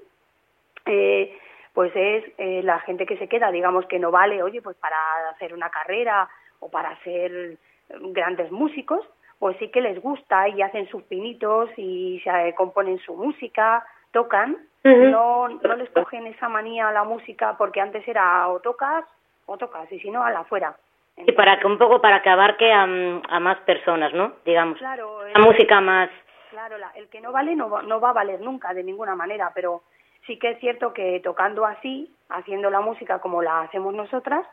Eh, 0.85 1.35
pues 1.73 1.91
es 1.95 2.23
eh, 2.37 2.61
la 2.63 2.79
gente 2.81 3.07
que 3.07 3.17
se 3.17 3.27
queda, 3.27 3.51
digamos 3.51 3.87
que 3.87 3.97
no 3.97 4.11
vale, 4.11 4.43
oye, 4.43 4.61
pues 4.61 4.77
para 4.77 4.95
hacer 5.31 5.53
una 5.53 5.71
carrera 5.71 6.29
o 6.59 6.69
para 6.69 6.95
ser 7.03 7.57
grandes 7.89 8.51
músicos, 8.51 9.03
pues 9.39 9.57
sí 9.57 9.69
que 9.69 9.81
les 9.81 9.99
gusta 9.99 10.47
y 10.47 10.61
hacen 10.61 10.87
sus 10.87 11.01
pinitos 11.03 11.69
y 11.75 12.21
se 12.23 12.53
componen 12.53 12.99
su 12.99 13.15
música, 13.15 13.83
tocan, 14.11 14.57
no, 14.84 15.48
no 15.48 15.76
les 15.76 15.89
cogen 15.91 16.28
esa 16.28 16.50
manía 16.50 16.89
a 16.89 16.91
la 16.91 17.04
música 17.04 17.56
porque 17.58 17.82
antes 17.82 18.08
era 18.08 18.48
o 18.50 18.60
tocas 18.60 19.06
o 19.46 19.58
tocas 19.58 19.91
y 19.91 20.00
si 20.00 20.10
no, 20.10 20.24
a 20.24 20.32
la 20.32 20.43
fuera. 20.46 20.76
y 21.17 21.32
para 21.32 21.60
que 21.60 21.67
un 21.67 21.78
poco 21.78 22.02
para 22.02 22.22
que 22.22 22.30
abarque 22.30 22.72
a, 22.72 22.84
a 22.84 23.39
más 23.39 23.58
personas, 23.62 24.13
¿no? 24.13 24.34
Digamos. 24.46 24.78
Claro. 24.78 25.28
La 25.34 25.39
música 25.39 25.82
más. 25.82 26.10
Claro, 26.50 26.76
el 26.96 27.10
que 27.10 27.19
no 27.19 27.32
vale 27.32 27.56
no, 27.56 27.82
no 27.82 28.00
va 28.00 28.12
a 28.12 28.13
valer 28.13 28.39
nunca 28.41 28.74
de 28.74 28.84
ninguna 28.84 29.15
manera, 29.15 29.52
pero 29.56 29.82
sí 30.28 30.38
que 30.38 30.52
es 30.52 30.60
cierto 30.60 30.93
que 30.93 31.19
tocando 31.24 31.65
así, 31.65 32.13
haciendo 32.30 32.69
la 32.69 32.80
música 32.80 33.19
como 33.19 33.41
la 33.41 33.62
hacemos 33.62 33.93
nosotras, 33.93 34.46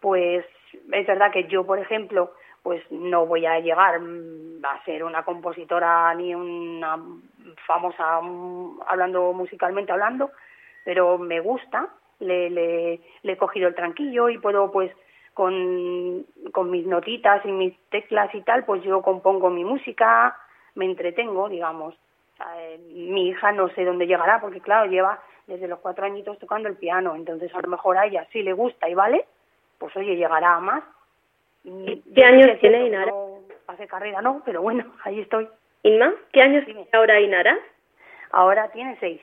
pues 0.00 0.44
es 0.92 1.06
verdad 1.06 1.30
que 1.32 1.44
yo, 1.44 1.64
por 1.66 1.78
ejemplo, 1.78 2.32
pues 2.64 2.82
no 2.90 3.26
voy 3.26 3.44
a 3.44 3.60
llegar 3.60 4.00
mm, 4.00 4.64
a 4.64 4.82
ser 4.84 5.04
una 5.04 5.22
compositora 5.22 6.14
ni 6.14 6.34
una 6.34 6.98
famosa 7.66 8.22
mm, 8.22 8.80
hablando 8.88 9.34
musicalmente 9.34 9.92
hablando, 9.92 10.30
pero 10.82 11.18
me 11.18 11.40
gusta, 11.40 11.90
le, 12.20 12.48
le, 12.48 13.00
he 13.22 13.36
cogido 13.36 13.68
el 13.68 13.74
tranquillo 13.74 14.30
y 14.30 14.38
puedo 14.38 14.72
pues 14.72 14.90
con, 15.34 16.24
con 16.52 16.70
mis 16.70 16.86
notitas 16.86 17.44
y 17.44 17.52
mis 17.52 17.78
teclas 17.90 18.34
y 18.34 18.40
tal, 18.40 18.64
pues 18.64 18.82
yo 18.82 19.02
compongo 19.02 19.50
mi 19.50 19.62
música, 19.62 20.34
me 20.74 20.86
entretengo, 20.86 21.50
digamos. 21.50 21.94
Eh, 22.56 22.80
mi 22.94 23.28
hija 23.28 23.52
no 23.52 23.68
sé 23.74 23.84
dónde 23.84 24.06
llegará, 24.06 24.40
porque 24.40 24.60
claro, 24.60 24.90
lleva 24.90 25.20
desde 25.46 25.68
los 25.68 25.80
cuatro 25.80 26.06
añitos 26.06 26.38
tocando 26.38 26.70
el 26.70 26.76
piano, 26.76 27.14
entonces 27.14 27.54
a 27.54 27.60
lo 27.60 27.68
mejor 27.68 27.98
a 27.98 28.06
ella 28.06 28.26
sí 28.32 28.42
le 28.42 28.54
gusta 28.54 28.88
y 28.88 28.94
vale, 28.94 29.26
pues 29.78 29.94
oye, 29.96 30.16
llegará 30.16 30.54
a 30.54 30.60
más. 30.60 30.82
¿Qué 31.64 32.24
años 32.24 32.58
tiene 32.60 32.86
Inara? 32.86 33.10
No 33.10 33.34
hace 33.66 33.86
carrera, 33.86 34.20
no, 34.20 34.42
pero 34.44 34.62
bueno, 34.62 34.84
ahí 35.04 35.20
estoy. 35.20 35.48
Inma, 35.82 36.14
¿qué 36.32 36.40
años 36.40 36.64
tiene 36.64 36.86
ahora 36.92 37.20
Inara? 37.20 37.58
Ahora 38.30 38.70
tiene 38.72 38.96
seis. 39.00 39.20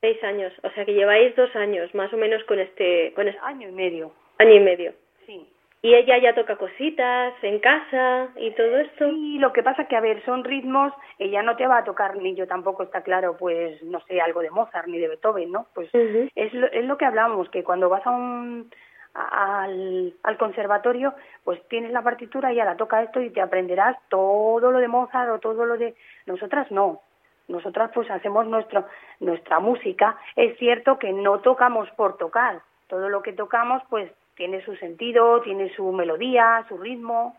Seis 0.00 0.22
años, 0.22 0.52
o 0.62 0.70
sea 0.70 0.84
que 0.84 0.94
lleváis 0.94 1.34
dos 1.34 1.54
años 1.56 1.94
más 1.94 2.12
o 2.12 2.16
menos 2.16 2.44
con 2.44 2.58
este... 2.58 3.12
Con 3.14 3.26
este... 3.26 3.40
Año 3.42 3.68
y 3.68 3.72
medio. 3.72 4.12
Año 4.38 4.54
y 4.54 4.60
medio. 4.60 4.92
Sí. 5.26 5.48
¿Y 5.80 5.94
ella 5.94 6.18
ya 6.18 6.34
toca 6.34 6.56
cositas 6.56 7.34
en 7.42 7.58
casa 7.58 8.28
y 8.36 8.50
todo 8.52 8.78
esto? 8.78 9.10
Sí, 9.10 9.38
lo 9.38 9.52
que 9.52 9.62
pasa 9.62 9.86
que, 9.86 9.96
a 9.96 10.00
ver, 10.00 10.22
son 10.24 10.44
ritmos, 10.44 10.92
ella 11.18 11.42
no 11.42 11.56
te 11.56 11.66
va 11.66 11.78
a 11.78 11.84
tocar, 11.84 12.16
ni 12.16 12.34
yo 12.34 12.46
tampoco, 12.46 12.84
está 12.84 13.02
claro, 13.02 13.36
pues, 13.38 13.82
no 13.82 14.00
sé, 14.06 14.20
algo 14.20 14.40
de 14.40 14.50
Mozart 14.50 14.88
ni 14.88 14.98
de 14.98 15.08
Beethoven, 15.08 15.52
¿no? 15.52 15.66
Pues 15.74 15.90
es, 15.92 16.54
lo, 16.54 16.66
es 16.68 16.84
lo 16.84 16.96
que 16.96 17.04
hablamos, 17.04 17.50
que 17.50 17.64
cuando 17.64 17.90
vas 17.90 18.06
a 18.06 18.10
un, 18.10 18.70
al, 19.14 20.12
al 20.22 20.38
conservatorio, 20.38 21.14
pues 21.44 21.62
tienes 21.68 21.92
la 21.92 22.02
partitura 22.02 22.52
y 22.52 22.60
ahora 22.60 22.76
toca 22.76 23.02
esto 23.02 23.20
y 23.20 23.30
te 23.30 23.40
aprenderás 23.40 23.96
todo 24.08 24.70
lo 24.70 24.78
de 24.78 24.88
Mozart 24.88 25.30
o 25.30 25.38
todo 25.38 25.64
lo 25.64 25.78
de... 25.78 25.94
Nosotras 26.26 26.70
no, 26.70 27.00
nosotras 27.48 27.90
pues 27.94 28.10
hacemos 28.10 28.46
nuestro, 28.46 28.86
nuestra 29.20 29.60
música. 29.60 30.16
Es 30.36 30.58
cierto 30.58 30.98
que 30.98 31.12
no 31.12 31.40
tocamos 31.40 31.88
por 31.92 32.16
tocar, 32.16 32.60
todo 32.88 33.08
lo 33.08 33.22
que 33.22 33.32
tocamos 33.32 33.82
pues 33.88 34.10
tiene 34.36 34.64
su 34.64 34.74
sentido, 34.76 35.40
tiene 35.42 35.72
su 35.74 35.92
melodía, 35.92 36.64
su 36.68 36.76
ritmo 36.78 37.36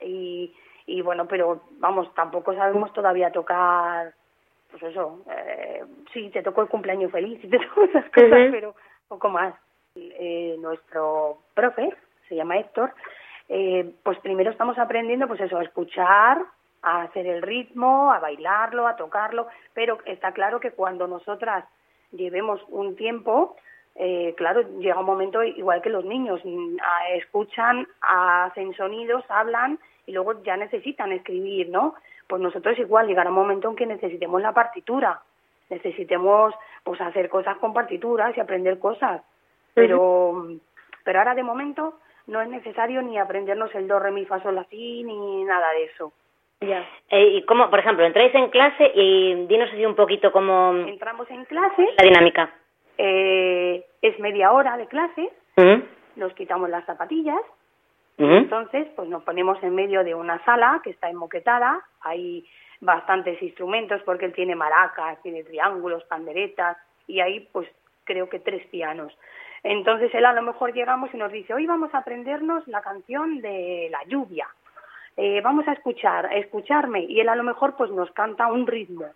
y, 0.00 0.54
y 0.86 1.00
bueno, 1.00 1.26
pero 1.26 1.62
vamos, 1.78 2.12
tampoco 2.14 2.54
sabemos 2.54 2.92
todavía 2.92 3.32
tocar, 3.32 4.12
pues 4.70 4.82
eso, 4.82 5.22
eh, 5.30 5.82
sí, 6.12 6.28
te 6.30 6.42
tocó 6.42 6.62
el 6.62 6.68
cumpleaños 6.68 7.10
feliz 7.10 7.42
y 7.42 7.48
te 7.48 7.58
tocó 7.58 7.84
esas 7.84 8.04
cosas, 8.10 8.48
pero 8.50 8.74
poco 9.08 9.28
más. 9.30 9.54
Eh, 9.96 10.56
nuestro 10.58 11.38
profe, 11.54 11.88
se 12.28 12.36
llama 12.36 12.58
Héctor, 12.58 12.92
eh, 13.48 13.94
pues 14.02 14.18
primero 14.18 14.50
estamos 14.50 14.78
aprendiendo 14.78 15.26
pues 15.26 15.40
eso, 15.40 15.56
a 15.56 15.62
escuchar, 15.62 16.42
a 16.82 17.02
hacer 17.02 17.26
el 17.26 17.40
ritmo, 17.40 18.12
a 18.12 18.18
bailarlo, 18.18 18.86
a 18.86 18.96
tocarlo, 18.96 19.46
pero 19.72 19.98
está 20.04 20.32
claro 20.32 20.60
que 20.60 20.72
cuando 20.72 21.06
nosotras 21.06 21.64
llevemos 22.12 22.60
un 22.68 22.94
tiempo, 22.94 23.56
eh, 23.94 24.34
claro, 24.36 24.62
llega 24.78 25.00
un 25.00 25.06
momento 25.06 25.42
igual 25.42 25.80
que 25.80 25.88
los 25.88 26.04
niños, 26.04 26.42
mm, 26.44 26.76
escuchan, 27.14 27.88
hacen 28.02 28.74
sonidos, 28.74 29.24
hablan 29.30 29.78
y 30.04 30.12
luego 30.12 30.42
ya 30.42 30.58
necesitan 30.58 31.12
escribir, 31.12 31.70
¿no? 31.70 31.94
Pues 32.28 32.42
nosotros 32.42 32.78
igual 32.78 33.06
llegará 33.06 33.30
un 33.30 33.36
momento 33.36 33.70
en 33.70 33.76
que 33.76 33.86
necesitemos 33.86 34.42
la 34.42 34.52
partitura, 34.52 35.22
necesitemos 35.70 36.54
pues 36.84 37.00
hacer 37.00 37.30
cosas 37.30 37.56
con 37.56 37.72
partituras 37.72 38.36
y 38.36 38.40
aprender 38.40 38.78
cosas 38.78 39.22
pero, 39.76 40.48
pero 41.04 41.18
ahora 41.18 41.34
de 41.34 41.42
momento 41.42 41.98
no 42.26 42.40
es 42.40 42.48
necesario 42.48 43.02
ni 43.02 43.18
aprendernos 43.18 43.72
el 43.74 43.86
do, 43.86 43.98
re, 43.98 44.10
mi, 44.10 44.24
fa, 44.24 44.42
sol, 44.42 44.54
la, 44.54 44.64
si, 44.64 45.04
ni 45.04 45.44
nada 45.44 45.70
de 45.72 45.84
eso. 45.84 46.12
Ya. 46.60 46.84
Eh, 47.10 47.36
¿Y 47.36 47.42
cómo, 47.42 47.68
por 47.68 47.78
ejemplo, 47.78 48.04
entráis 48.04 48.34
en 48.34 48.48
clase 48.48 48.90
y 48.94 49.46
dinos 49.46 49.68
así 49.70 49.84
un 49.84 49.94
poquito 49.94 50.32
cómo... 50.32 50.72
Entramos 50.72 51.30
en 51.30 51.44
clase. 51.44 51.86
La 51.98 52.04
dinámica. 52.04 52.50
Eh, 52.96 53.84
es 54.00 54.18
media 54.18 54.52
hora 54.52 54.76
de 54.78 54.86
clase. 54.86 55.30
Nos 56.16 56.32
quitamos 56.32 56.70
las 56.70 56.86
zapatillas. 56.86 57.40
Entonces, 58.18 58.88
pues 58.96 59.10
nos 59.10 59.22
ponemos 59.24 59.62
en 59.62 59.74
medio 59.74 60.02
de 60.02 60.14
una 60.14 60.42
sala 60.46 60.80
que 60.82 60.90
está 60.90 61.10
enmoquetada. 61.10 61.84
Hay 62.00 62.46
bastantes 62.80 63.40
instrumentos 63.42 64.00
porque 64.04 64.24
él 64.24 64.32
tiene 64.32 64.54
maracas, 64.54 65.20
tiene 65.22 65.44
triángulos, 65.44 66.04
panderetas 66.04 66.78
y 67.06 67.20
hay 67.20 67.40
pues 67.52 67.68
creo 68.04 68.30
que 68.30 68.38
tres 68.38 68.66
pianos. 68.68 69.12
Entonces 69.68 70.14
él 70.14 70.24
a 70.24 70.32
lo 70.32 70.42
mejor 70.42 70.72
llegamos 70.72 71.12
y 71.12 71.16
nos 71.16 71.32
dice, 71.32 71.52
hoy 71.52 71.66
vamos 71.66 71.92
a 71.92 71.98
aprendernos 71.98 72.64
la 72.68 72.82
canción 72.82 73.40
de 73.40 73.88
la 73.90 73.98
lluvia. 74.06 74.46
Eh, 75.16 75.40
vamos 75.42 75.66
a 75.66 75.72
escuchar, 75.72 76.26
a 76.26 76.36
escucharme. 76.36 77.00
Y 77.08 77.18
él 77.18 77.28
a 77.28 77.34
lo 77.34 77.42
mejor 77.42 77.74
pues 77.76 77.90
nos 77.90 78.08
canta 78.12 78.46
un 78.46 78.68
ritmo. 78.68 79.06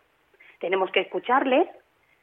Tenemos 0.58 0.90
que 0.90 1.02
escucharle, 1.02 1.70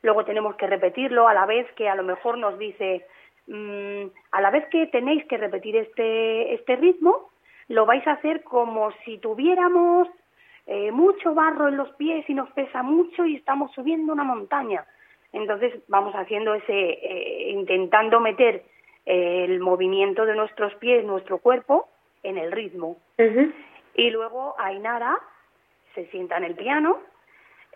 luego 0.02 0.26
tenemos 0.26 0.58
que 0.58 0.68
repetirlo 0.68 1.30
a 1.30 1.34
la 1.34 1.46
vez 1.46 1.72
que 1.78 1.88
a 1.88 1.96
lo 1.96 2.04
mejor 2.04 2.38
nos 2.38 2.60
dice, 2.60 3.06
mm, 3.48 4.08
a 4.32 4.42
la 4.42 4.52
vez 4.52 4.68
que 4.72 4.88
tenéis 4.88 5.24
que 5.28 5.38
repetir 5.38 5.78
este, 5.78 6.54
este 6.54 6.76
ritmo, 6.76 7.30
lo 7.70 7.86
vais 7.86 8.06
a 8.08 8.14
hacer 8.14 8.44
como 8.44 8.92
si 9.06 9.20
tuviéramos 9.20 10.10
eh, 10.66 10.92
mucho 10.92 11.34
barro 11.34 11.70
en 11.70 11.78
los 11.78 11.92
pies 11.96 12.30
y 12.30 12.34
nos 12.34 12.52
pesa 12.52 12.84
mucho 12.84 13.26
y 13.26 13.38
estamos 13.38 13.72
subiendo 13.72 14.12
una 14.12 14.26
montaña. 14.26 14.86
Entonces 15.38 15.74
vamos 15.88 16.16
haciendo 16.16 16.56
ese, 16.56 16.74
eh, 16.74 17.52
intentando 17.52 18.20
meter 18.20 18.64
eh, 19.06 19.46
el 19.46 19.60
movimiento 19.60 20.26
de 20.26 20.36
nuestros 20.36 20.74
pies, 20.76 21.06
nuestro 21.06 21.38
cuerpo, 21.38 21.88
en 22.24 22.40
el 22.40 22.52
ritmo. 22.52 22.98
Y 23.96 24.10
luego 24.10 24.56
Ainara 24.58 25.18
se 25.94 26.08
sienta 26.08 26.38
en 26.38 26.44
el 26.44 26.56
piano 26.56 27.00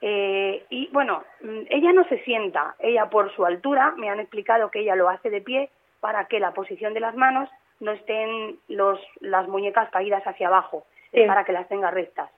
eh, 0.01 0.65
y 0.69 0.89
bueno, 0.91 1.23
mm, 1.41 1.61
ella 1.69 1.93
no 1.93 2.03
se 2.05 2.23
sienta, 2.23 2.75
ella 2.79 3.09
por 3.09 3.31
su 3.35 3.45
altura, 3.45 3.93
me 3.95 4.09
han 4.09 4.19
explicado 4.19 4.71
que 4.71 4.79
ella 4.79 4.95
lo 4.95 5.09
hace 5.09 5.29
de 5.29 5.41
pie 5.41 5.69
para 5.99 6.25
que 6.25 6.39
la 6.39 6.53
posición 6.53 6.95
de 6.95 6.99
las 6.99 7.15
manos 7.15 7.47
no 7.79 7.91
estén 7.91 8.57
los, 8.67 8.99
las 9.19 9.47
muñecas 9.47 9.89
caídas 9.91 10.23
hacia 10.25 10.47
abajo, 10.47 10.85
para 11.27 11.43
que 11.43 11.51
las 11.51 11.67
tenga 11.67 11.91
rectas. 11.91 12.29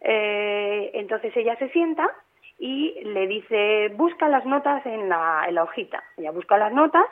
entonces 0.00 1.36
ella 1.36 1.56
se 1.56 1.68
sienta 1.70 2.10
y 2.58 2.94
le 3.04 3.26
dice, 3.26 3.88
busca 3.96 4.28
las 4.28 4.44
notas 4.46 4.84
en 4.86 5.08
la, 5.08 5.44
en 5.48 5.56
la 5.56 5.64
hojita. 5.64 6.02
Ella 6.16 6.30
busca 6.30 6.56
las 6.56 6.72
notas 6.72 7.04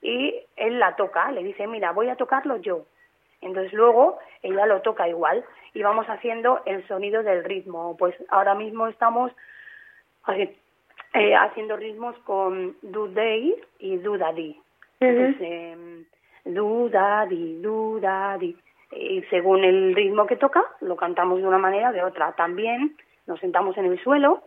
y 0.00 0.34
él 0.56 0.78
la 0.78 0.96
toca, 0.96 1.30
le 1.30 1.42
dice, 1.42 1.66
mira, 1.66 1.92
voy 1.92 2.08
a 2.08 2.16
tocarlo 2.16 2.56
yo. 2.56 2.84
Entonces 3.40 3.72
luego 3.72 4.18
ella 4.42 4.66
lo 4.66 4.80
toca 4.82 5.08
igual 5.08 5.44
y 5.74 5.82
vamos 5.82 6.06
haciendo 6.06 6.62
el 6.66 6.86
sonido 6.88 7.22
del 7.22 7.44
ritmo. 7.44 7.96
Pues 7.96 8.14
ahora 8.30 8.54
mismo 8.54 8.88
estamos 8.88 9.30
eh, 11.14 11.34
haciendo 11.34 11.76
ritmos 11.76 12.16
con 12.20 12.76
do 12.82 13.08
day 13.08 13.54
y 13.78 13.96
do 13.98 14.18
daddy. 14.18 14.60
Em, 15.00 16.04
do 16.44 16.88
daddy, 16.88 17.60
do 17.62 18.00
daddy. 18.00 18.56
Y 18.90 19.22
según 19.30 19.64
el 19.64 19.94
ritmo 19.94 20.26
que 20.26 20.36
toca, 20.36 20.64
lo 20.80 20.96
cantamos 20.96 21.38
de 21.38 21.46
una 21.46 21.58
manera 21.58 21.90
o 21.90 21.92
de 21.92 22.02
otra. 22.02 22.32
También 22.32 22.96
nos 23.26 23.38
sentamos 23.40 23.76
en 23.76 23.84
el 23.84 24.02
suelo 24.02 24.42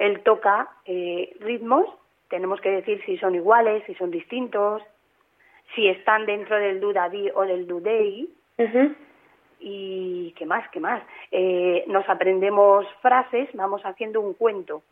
él 0.00 0.22
toca 0.22 0.70
eh, 0.86 1.36
ritmos, 1.40 1.86
tenemos 2.28 2.58
que 2.62 2.70
decir 2.70 3.02
si 3.04 3.18
son 3.18 3.34
iguales, 3.34 3.84
si 3.84 3.94
son 3.96 4.10
distintos, 4.10 4.82
si 5.74 5.88
están 5.88 6.24
dentro 6.24 6.56
del 6.56 6.80
dudadí 6.80 7.30
o 7.34 7.42
del 7.42 7.66
dudei. 7.66 8.30
Y 9.60 10.32
qué 10.38 10.46
más, 10.46 10.66
qué 10.70 10.80
más. 10.80 11.02
Eh, 11.30 11.84
nos 11.86 12.08
aprendemos 12.08 12.86
frases, 13.02 13.50
vamos 13.52 13.82
haciendo 13.84 14.22
un 14.22 14.32
cuento. 14.32 14.82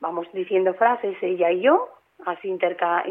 Vamos 0.00 0.26
diciendo 0.34 0.74
frases 0.74 1.16
ella 1.22 1.50
y 1.50 1.62
yo, 1.62 1.88
así 2.26 2.48
interca 2.48 3.04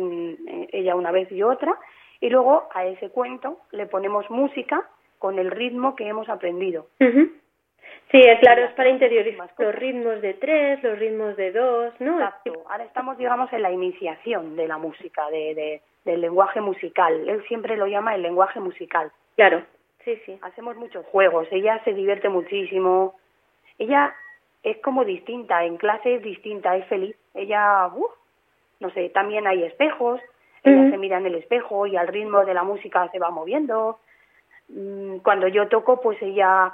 ella 0.71 0.95
una 0.95 1.12
vez 1.12 1.32
y 1.32 1.41
otra, 1.41 1.75
y 2.19 2.30
luego 2.30 2.69
a 2.71 2.86
ese 2.86 3.10
cuento 3.10 3.58
le 3.71 3.88
ponemos 3.88 4.30
música 4.30 4.88
con 5.17 5.39
el 5.39 5.49
ritmo 5.49 5.95
que 5.95 6.08
hemos 6.08 6.30
aprendido. 6.30 6.86
Sí, 8.12 8.21
claro, 8.41 8.65
es 8.65 8.71
para 8.74 8.89
interiorizar 8.89 9.50
los 9.58 9.76
ritmos 9.76 10.21
de 10.21 10.34
tres, 10.34 10.84
los 10.84 11.00
ritmos 11.00 11.38
de 11.38 11.52
dos, 11.54 11.93
¿no? 12.00 12.19
Exacto. 12.19 12.63
Ahora 12.69 12.84
estamos, 12.84 13.17
digamos, 13.17 13.52
en 13.54 13.62
la 13.62 13.71
iniciación 13.71 14.58
de 14.58 14.67
la 14.67 14.78
música, 14.78 15.30
de, 15.30 15.56
de, 15.56 15.82
del 16.04 16.19
lenguaje 16.19 16.60
musical. 16.60 17.30
Él 17.30 17.41
siempre 17.47 17.78
lo 17.78 17.88
llama 17.88 18.13
el 18.13 18.21
lenguaje 18.21 18.60
musical. 18.60 19.12
Claro. 19.38 19.63
Sí, 20.04 20.19
sí. 20.26 20.38
Hacemos 20.41 20.76
muchos 20.76 21.06
juegos. 21.06 21.47
Ella 21.52 21.82
se 21.86 21.93
divierte 21.93 22.28
muchísimo. 22.28 23.15
Ella 23.78 24.13
es 24.63 24.78
como 24.80 25.06
distinta, 25.06 25.63
en 25.63 25.78
clase 25.78 26.15
es 26.15 26.21
distinta, 26.21 26.76
es 26.76 26.86
feliz. 26.88 27.15
Ella, 27.34 27.88
uf, 27.95 28.12
no 28.80 28.89
sé, 28.91 29.10
también 29.10 29.47
hay 29.47 29.63
espejos. 29.63 30.19
Ella 30.63 30.91
se 30.91 30.97
mira 30.97 31.17
en 31.17 31.26
el 31.26 31.36
espejo 31.36 31.88
y 31.88 31.97
al 31.97 32.08
ritmo 32.08 32.45
de 32.45 32.54
la 32.54 32.63
música 32.63 33.08
se 33.12 33.17
va 33.19 33.32
moviendo. 33.32 34.00
Mm, 34.67 35.17
Cuando 35.19 35.47
yo 35.47 35.67
toco, 35.69 36.00
pues 36.02 36.21
ella 36.21 36.74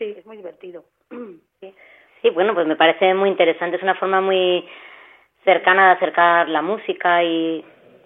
sí. 0.00 0.14
es 0.18 0.26
muy 0.26 0.36
divertido. 0.38 0.84
Sí, 2.22 2.28
bueno, 2.30 2.52
pues 2.52 2.66
me 2.66 2.76
parece 2.76 3.14
muy 3.14 3.30
interesante. 3.30 3.76
Es 3.78 3.82
una 3.82 3.94
forma 3.94 4.20
muy 4.20 4.68
cercana 5.44 5.86
de 5.86 5.92
acercar 5.92 6.48
la 6.50 6.60
música 6.60 7.22
y, 7.22 7.64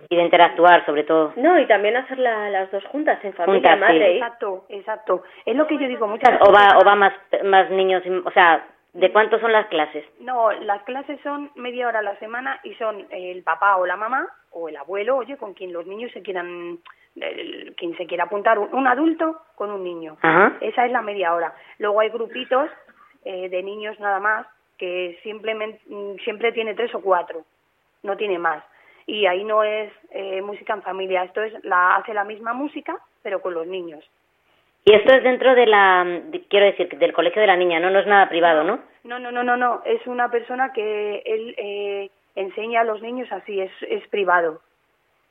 y 0.09 0.17
de 0.17 0.23
interactuar, 0.23 0.87
sobre 0.87 1.03
todo. 1.03 1.33
No, 1.35 1.59
y 1.59 1.67
también 1.67 1.97
hacer 1.97 2.19
la- 2.21 2.49
las 2.49 2.71
dos 2.71 2.85
juntas, 2.87 3.19
en 3.25 3.33
familia, 3.33 3.73
Juntas, 3.73 3.81
madre. 3.81 4.15
Exacto, 4.15 4.67
exacto. 4.69 5.23
Es 5.45 5.57
lo 5.57 5.67
que 5.67 5.79
yo 5.79 5.89
digo 5.89 6.07
muchas 6.07 6.41
O 6.43 6.53
va, 6.53 6.61
veces. 6.67 6.75
o 6.81 6.87
va 6.87 6.95
más, 6.95 7.13
más 7.43 7.69
niños, 7.71 8.05
o 8.25 8.31
sea, 8.31 8.65
¿de 8.93 9.11
cuántos 9.11 9.41
son 9.41 9.51
las 9.51 9.67
clases? 9.67 10.05
No, 10.21 10.53
las 10.53 10.83
clases 10.85 11.19
son 11.25 11.51
media 11.57 11.89
hora 11.89 11.99
a 11.99 12.03
la 12.03 12.17
semana 12.21 12.61
y 12.63 12.73
son 12.75 13.07
el 13.11 13.43
papá 13.43 13.79
o 13.79 13.87
la 13.87 13.97
mamá 13.97 14.29
o 14.53 14.69
el 14.69 14.77
abuelo, 14.77 15.17
oye, 15.17 15.37
con 15.37 15.55
quien 15.55 15.73
los 15.73 15.87
niños 15.89 16.13
se 16.13 16.23
quieran, 16.23 16.79
el- 17.21 17.75
quien 17.77 17.97
se 17.97 18.07
quiera 18.07 18.25
apuntar, 18.25 18.59
un, 18.59 18.73
un 18.75 18.87
adulto 18.87 19.41
con 19.55 19.71
un 19.71 19.83
niño. 19.85 20.17
Ajá. 20.23 20.57
Esa 20.61 20.87
es 20.87 20.93
la 20.93 21.03
media 21.03 21.35
hora. 21.35 21.55
Luego 21.79 22.01
hay 22.01 22.09
grupitos 22.11 22.69
eh, 23.25 23.49
de 23.49 23.63
niños 23.63 23.99
nada 24.01 24.21
más 24.21 24.47
que 24.79 25.19
simplemente 25.23 25.81
mm, 25.87 26.17
siempre 26.25 26.53
tiene 26.53 26.75
tres 26.75 26.95
o 26.95 27.01
cuatro, 27.01 27.45
no 28.03 28.17
tiene 28.17 28.39
más. 28.39 28.63
Y 29.07 29.27
ahí 29.27 29.45
no 29.45 29.63
es 29.63 29.93
eh, 30.11 30.41
música 30.43 30.73
en 30.75 30.83
familia, 30.83 31.25
esto 31.25 31.43
es 31.43 31.53
la 31.65 31.97
hace 31.97 32.15
la 32.15 32.25
misma 32.25 32.53
música 32.55 32.99
pero 33.23 33.41
con 33.41 33.55
los 33.55 33.67
niños. 33.67 34.05
Y 34.87 34.93
esto 34.93 35.15
es 35.15 35.23
dentro 35.23 35.55
de 35.55 35.67
la, 35.67 36.05
de- 36.05 36.43
quiero 36.49 36.67
decir, 36.67 36.89
del 36.99 37.15
colegio 37.15 37.41
de 37.41 37.47
la 37.47 37.57
niña, 37.57 37.81
¿no? 37.81 37.89
No 37.89 38.01
es 38.01 38.07
nada 38.07 38.29
privado, 38.29 38.65
¿no? 38.65 38.81
No, 39.05 39.19
no, 39.19 39.31
no, 39.33 39.43
no, 39.43 39.57
no. 39.57 39.81
Es 39.87 40.07
una 40.07 40.31
persona 40.31 40.73
que 40.75 41.23
él 41.25 41.55
eh, 41.57 42.11
enseña 42.35 42.83
a 42.83 42.85
los 42.85 43.01
niños 43.01 43.31
así, 43.33 43.61
es, 43.61 43.71
es 43.89 44.07
privado. 44.09 44.61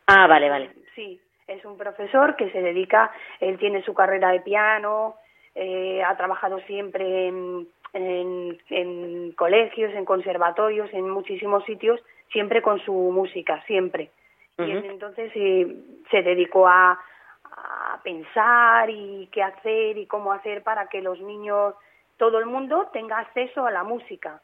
Ah, 0.08 0.26
vale, 0.26 0.50
vale. 0.50 0.72
Sí, 0.96 1.19
es 1.47 1.63
un 1.65 1.77
profesor 1.77 2.36
que 2.36 2.49
se 2.51 2.62
dedica, 2.62 3.12
él 3.39 3.58
tiene 3.58 3.84
su 3.84 3.93
carrera 3.93 4.32
de 4.32 4.41
piano, 4.41 5.15
eh, 5.56 6.03
ha 6.03 6.15
trabajado 6.17 6.60
siempre 6.62 7.27
en, 7.27 7.67
en, 7.93 8.58
en 8.69 9.32
colegios, 9.34 9.93
en 9.93 10.06
conservatorios, 10.06 10.91
en 10.93 11.10
muchísimos 11.10 11.63
sitios, 11.65 11.99
siempre 12.32 12.62
con 12.62 12.79
su 12.79 12.93
música, 12.93 13.63
siempre. 13.65 14.10
Y 14.58 14.69
él, 14.69 14.86
entonces 14.86 15.32
eh, 15.36 15.75
se 16.12 16.21
dedicó 16.21 16.67
a, 16.67 16.99
a 17.43 17.99
pensar 18.03 18.89
y 18.89 19.27
qué 19.32 19.41
hacer 19.41 19.97
y 19.97 20.06
cómo 20.06 20.32
hacer 20.32 20.63
para 20.63 20.88
que 20.88 21.01
los 21.01 21.19
niños, 21.21 21.73
todo 22.17 22.39
el 22.39 22.45
mundo 22.45 22.89
tenga 22.93 23.19
acceso 23.19 23.65
a 23.65 23.71
la 23.71 23.84
música, 23.84 24.41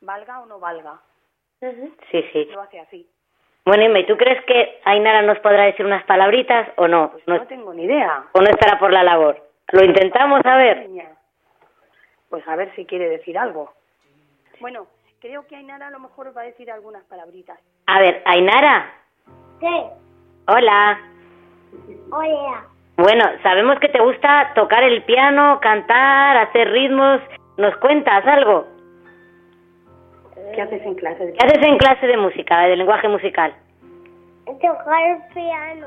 valga 0.00 0.40
o 0.40 0.46
no 0.46 0.60
valga. 0.60 1.00
Sí, 1.60 2.24
sí. 2.32 2.44
Lo 2.52 2.60
hace 2.60 2.78
así. 2.80 3.08
Bueno, 3.68 3.84
Inma, 3.84 3.98
¿y 3.98 4.06
tú 4.06 4.16
crees 4.16 4.42
que 4.46 4.80
Ainara 4.86 5.20
nos 5.20 5.38
podrá 5.40 5.64
decir 5.64 5.84
unas 5.84 6.02
palabritas 6.04 6.70
o 6.76 6.88
no? 6.88 7.12
no 7.26 7.36
No 7.36 7.46
tengo 7.48 7.74
ni 7.74 7.84
idea. 7.84 8.24
¿O 8.32 8.40
no 8.40 8.48
estará 8.48 8.78
por 8.78 8.90
la 8.90 9.02
labor? 9.02 9.46
Lo 9.72 9.84
intentamos, 9.84 10.40
a 10.46 10.56
ver. 10.56 10.88
Pues 12.30 12.48
a 12.48 12.56
ver 12.56 12.74
si 12.74 12.86
quiere 12.86 13.10
decir 13.10 13.36
algo. 13.36 13.74
Bueno, 14.60 14.86
creo 15.20 15.46
que 15.46 15.54
Ainara 15.54 15.88
a 15.88 15.90
lo 15.90 15.98
mejor 15.98 16.34
va 16.34 16.40
a 16.40 16.44
decir 16.44 16.70
algunas 16.70 17.04
palabritas. 17.04 17.58
A 17.88 18.00
ver, 18.00 18.22
Ainara. 18.24 18.90
¿Qué? 19.60 19.84
Hola. 20.46 21.00
Hola. 22.10 22.64
Bueno, 22.96 23.24
sabemos 23.42 23.78
que 23.80 23.90
te 23.90 24.00
gusta 24.00 24.50
tocar 24.54 24.82
el 24.82 25.02
piano, 25.02 25.60
cantar, 25.60 26.38
hacer 26.38 26.70
ritmos. 26.70 27.20
¿Nos 27.58 27.76
cuentas 27.76 28.26
algo? 28.26 28.66
¿Qué 30.54 30.62
haces 30.62 30.82
en 30.82 30.94
clase? 30.94 31.34
¿Qué 31.38 31.46
haces 31.46 31.62
en 31.68 31.76
clase 31.76 32.06
de 32.06 32.16
música, 32.16 32.62
de 32.62 32.76
lenguaje 32.76 33.08
musical? 33.08 33.54
Tocar 34.60 35.02
el 35.10 35.34
piano. 35.34 35.86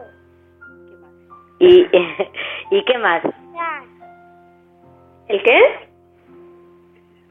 ¿Y, 1.60 1.88
¿y 2.72 2.86
qué 2.86 2.98
más? 2.98 3.22
Cantar. 3.22 3.84
¿El 5.28 5.44
qué? 5.44 5.60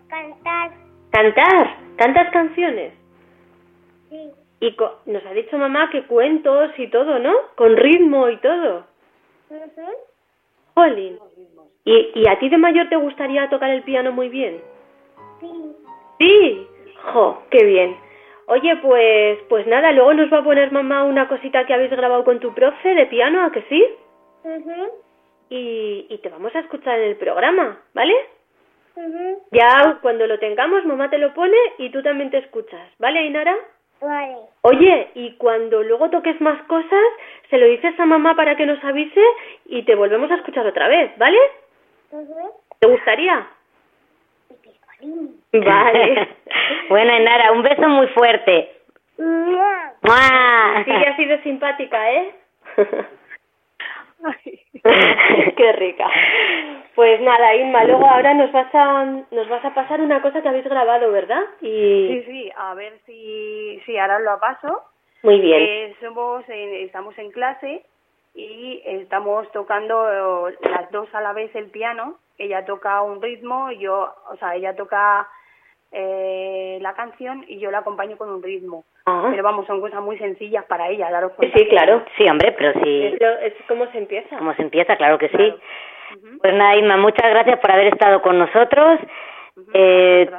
Cantar. 0.08 0.70
Cantar. 1.12 1.76
¿Cantas 1.96 2.30
canciones? 2.32 2.92
Sí. 4.08 4.30
Y 4.60 4.76
co- 4.76 4.98
nos 5.06 5.24
ha 5.24 5.32
dicho 5.32 5.56
mamá 5.56 5.88
que 5.90 6.04
cuentos 6.06 6.70
y 6.78 6.88
todo, 6.88 7.18
¿no? 7.18 7.32
Con 7.56 7.76
ritmo 7.76 8.28
y 8.28 8.36
todo. 8.38 8.84
Ujú. 9.50 9.86
Jolín. 10.74 11.18
¿Y, 11.84 12.10
¿Y 12.14 12.28
a 12.28 12.38
ti 12.38 12.48
de 12.48 12.58
mayor 12.58 12.88
te 12.88 12.96
gustaría 12.96 13.48
tocar 13.48 13.70
el 13.70 13.82
piano 13.82 14.12
muy 14.12 14.28
bien? 14.28 14.60
Sí. 15.40 15.76
Sí. 16.18 16.66
Jo, 17.12 17.42
qué 17.50 17.64
bien. 17.64 17.96
Oye, 18.50 18.76
pues, 18.78 19.38
pues 19.48 19.64
nada, 19.68 19.92
luego 19.92 20.12
nos 20.12 20.32
va 20.32 20.38
a 20.38 20.42
poner 20.42 20.72
mamá 20.72 21.04
una 21.04 21.28
cosita 21.28 21.64
que 21.66 21.72
habéis 21.72 21.92
grabado 21.92 22.24
con 22.24 22.40
tu 22.40 22.52
profe 22.52 22.96
de 22.96 23.06
piano, 23.06 23.44
¿a 23.44 23.52
que 23.52 23.62
sí? 23.68 23.86
Ujú. 24.42 24.90
Y, 25.50 26.06
y 26.10 26.18
te 26.18 26.28
vamos 26.30 26.52
a 26.56 26.58
escuchar 26.58 26.98
en 26.98 27.10
el 27.10 27.16
programa, 27.16 27.80
¿vale? 27.94 28.12
Ujú. 28.96 29.42
Ya 29.52 29.98
cuando 30.02 30.26
lo 30.26 30.40
tengamos, 30.40 30.84
mamá 30.84 31.08
te 31.08 31.18
lo 31.18 31.32
pone 31.32 31.56
y 31.78 31.90
tú 31.90 32.02
también 32.02 32.30
te 32.30 32.38
escuchas, 32.38 32.90
¿vale, 32.98 33.20
Ainara? 33.20 33.54
Vale. 34.00 34.36
Oye, 34.62 35.10
y 35.14 35.36
cuando 35.36 35.84
luego 35.84 36.10
toques 36.10 36.40
más 36.40 36.60
cosas, 36.64 37.04
se 37.50 37.58
lo 37.58 37.66
dices 37.66 37.94
a 38.00 38.04
mamá 38.04 38.34
para 38.34 38.56
que 38.56 38.66
nos 38.66 38.82
avise 38.82 39.22
y 39.66 39.84
te 39.84 39.94
volvemos 39.94 40.28
a 40.28 40.34
escuchar 40.34 40.66
otra 40.66 40.88
vez, 40.88 41.16
¿vale? 41.18 41.38
Ujú. 42.10 42.50
¿Te 42.80 42.88
gustaría? 42.88 43.46
Vale. 45.52 46.28
bueno, 46.88 47.12
Ainara, 47.12 47.52
un 47.52 47.62
beso 47.62 47.88
muy 47.88 48.06
fuerte. 48.08 48.70
Mua. 49.18 49.92
Sí, 50.84 50.90
ha 50.92 51.16
sido 51.16 51.38
simpática, 51.42 52.12
¿eh? 52.12 52.34
Qué 55.56 55.72
rica. 55.72 56.06
Pues 56.94 57.20
nada, 57.20 57.54
Inma, 57.54 57.84
luego 57.84 58.06
ahora 58.06 58.34
nos 58.34 58.52
vas 58.52 58.74
a 58.74 59.04
nos 59.30 59.48
vas 59.48 59.64
a 59.64 59.72
pasar 59.74 60.00
una 60.00 60.20
cosa 60.22 60.42
que 60.42 60.48
habéis 60.48 60.64
grabado, 60.64 61.10
¿verdad? 61.10 61.42
Sí, 61.60 61.66
Y 61.68 62.22
sí, 62.26 62.52
a 62.56 62.74
ver 62.74 62.98
si, 63.06 63.80
si 63.86 63.96
ahora 63.98 64.18
lo 64.18 64.38
paso. 64.38 64.82
muy 65.22 65.40
bien. 65.40 65.62
Eh, 65.62 65.96
somos 66.00 66.46
en- 66.48 66.74
estamos 66.86 67.16
en 67.18 67.30
clase 67.30 67.84
y 68.34 68.82
estamos 68.84 69.50
tocando 69.52 70.48
eh, 70.48 70.56
las 70.70 70.90
dos 70.90 71.08
a 71.14 71.20
la 71.20 71.32
vez 71.32 71.54
el 71.54 71.70
piano. 71.70 72.16
Ella 72.38 72.64
toca 72.64 73.02
un 73.02 73.20
ritmo, 73.20 73.70
y 73.70 73.78
yo, 73.80 74.14
o 74.30 74.36
sea, 74.36 74.54
ella 74.54 74.74
toca 74.74 75.28
eh, 75.92 76.78
la 76.80 76.94
canción 76.94 77.44
y 77.48 77.58
yo 77.58 77.70
la 77.70 77.78
acompaño 77.78 78.16
con 78.16 78.30
un 78.30 78.42
ritmo. 78.42 78.84
Ah. 79.06 79.28
Pero 79.30 79.42
vamos, 79.42 79.66
son 79.66 79.80
cosas 79.80 80.00
muy 80.02 80.16
sencillas 80.18 80.64
para 80.66 80.88
ella, 80.88 81.10
daros 81.10 81.32
Sí, 81.32 81.36
cuenta. 81.38 81.58
sí, 81.58 81.66
claro. 81.68 82.02
Sí, 82.16 82.28
hombre, 82.28 82.52
pero 82.56 82.72
sí. 82.82 83.06
Es, 83.06 83.20
lo- 83.20 83.38
es 83.40 83.54
como 83.66 83.86
se 83.92 83.98
empieza. 83.98 84.38
¿Cómo 84.38 84.54
se 84.54 84.62
empieza? 84.62 84.96
Claro 84.96 85.18
que 85.18 85.28
sí. 85.28 85.36
Claro. 85.36 85.58
Pues 86.42 86.54
nada, 86.54 86.76
Inma, 86.76 86.96
muchas 86.96 87.28
gracias 87.30 87.58
por 87.60 87.70
haber 87.70 87.88
estado 87.88 88.20
con 88.22 88.38
nosotros. 88.38 88.98
Eh, 89.74 90.30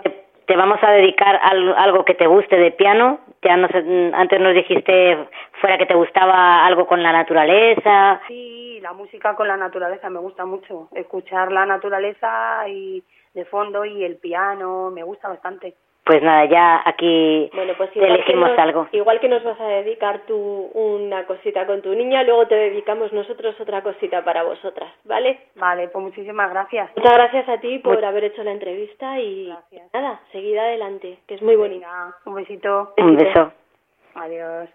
te, 0.45 0.55
vamos 0.55 0.79
a 0.81 0.91
dedicar 0.91 1.39
al- 1.41 1.75
algo 1.77 2.03
que 2.05 2.13
te 2.13 2.27
guste 2.27 2.57
de 2.57 2.71
piano. 2.71 3.19
Ya 3.43 3.57
no 3.57 3.67
sé, 3.69 3.81
mm, 3.81 4.13
antes 4.13 4.39
nos 4.39 4.53
dijiste 4.53 5.29
fuera 5.59 5.77
que 5.77 5.85
te 5.85 5.95
gustaba 5.95 6.65
algo 6.65 6.85
con 6.85 7.01
la 7.01 7.11
naturaleza. 7.11 8.21
Sí, 8.27 8.79
la 8.81 8.93
música 8.93 9.35
con 9.35 9.47
la 9.47 9.57
naturaleza 9.57 10.09
me 10.09 10.19
gusta 10.19 10.45
mucho. 10.45 10.89
Escuchar 10.93 11.51
la 11.51 11.65
naturaleza 11.65 12.67
y 12.67 13.03
de 13.33 13.45
fondo 13.45 13.85
y 13.85 14.03
el 14.03 14.17
piano 14.17 14.91
me 14.91 15.03
gusta 15.03 15.29
bastante. 15.29 15.75
Pues 16.11 16.23
nada, 16.23 16.43
ya 16.43 16.81
aquí 16.83 17.49
Bueno, 17.53 17.71
pues 17.77 17.89
elegimos 17.95 18.49
nos, 18.49 18.59
algo. 18.59 18.85
igual 18.91 19.21
que 19.21 19.29
nos 19.29 19.45
vas 19.45 19.57
a 19.61 19.65
dedicar 19.65 20.23
tú 20.27 20.35
una 20.73 21.25
cosita 21.25 21.65
con 21.65 21.81
tu 21.81 21.95
niña, 21.95 22.21
luego 22.23 22.47
te 22.47 22.55
dedicamos 22.55 23.13
nosotros 23.13 23.55
otra 23.61 23.81
cosita 23.81 24.21
para 24.25 24.43
vosotras, 24.43 24.91
¿vale? 25.05 25.39
Vale, 25.55 25.87
pues 25.87 26.03
muchísimas 26.03 26.49
gracias. 26.49 26.89
Muchas 26.97 27.13
gracias 27.13 27.47
a 27.47 27.61
ti 27.61 27.79
por 27.79 27.95
Muy- 27.95 28.03
haber 28.03 28.25
hecho 28.25 28.43
la 28.43 28.51
entrevista 28.51 29.21
y 29.21 29.55
nada, 29.93 30.19
seguid 30.33 30.57
adelante, 30.57 31.19
que 31.27 31.35
es 31.35 31.41
muy 31.41 31.55
bonita. 31.55 32.13
Un 32.25 32.33
besito. 32.35 32.93
Un 32.97 33.15
beso. 33.15 33.53
Adiós. 34.15 34.67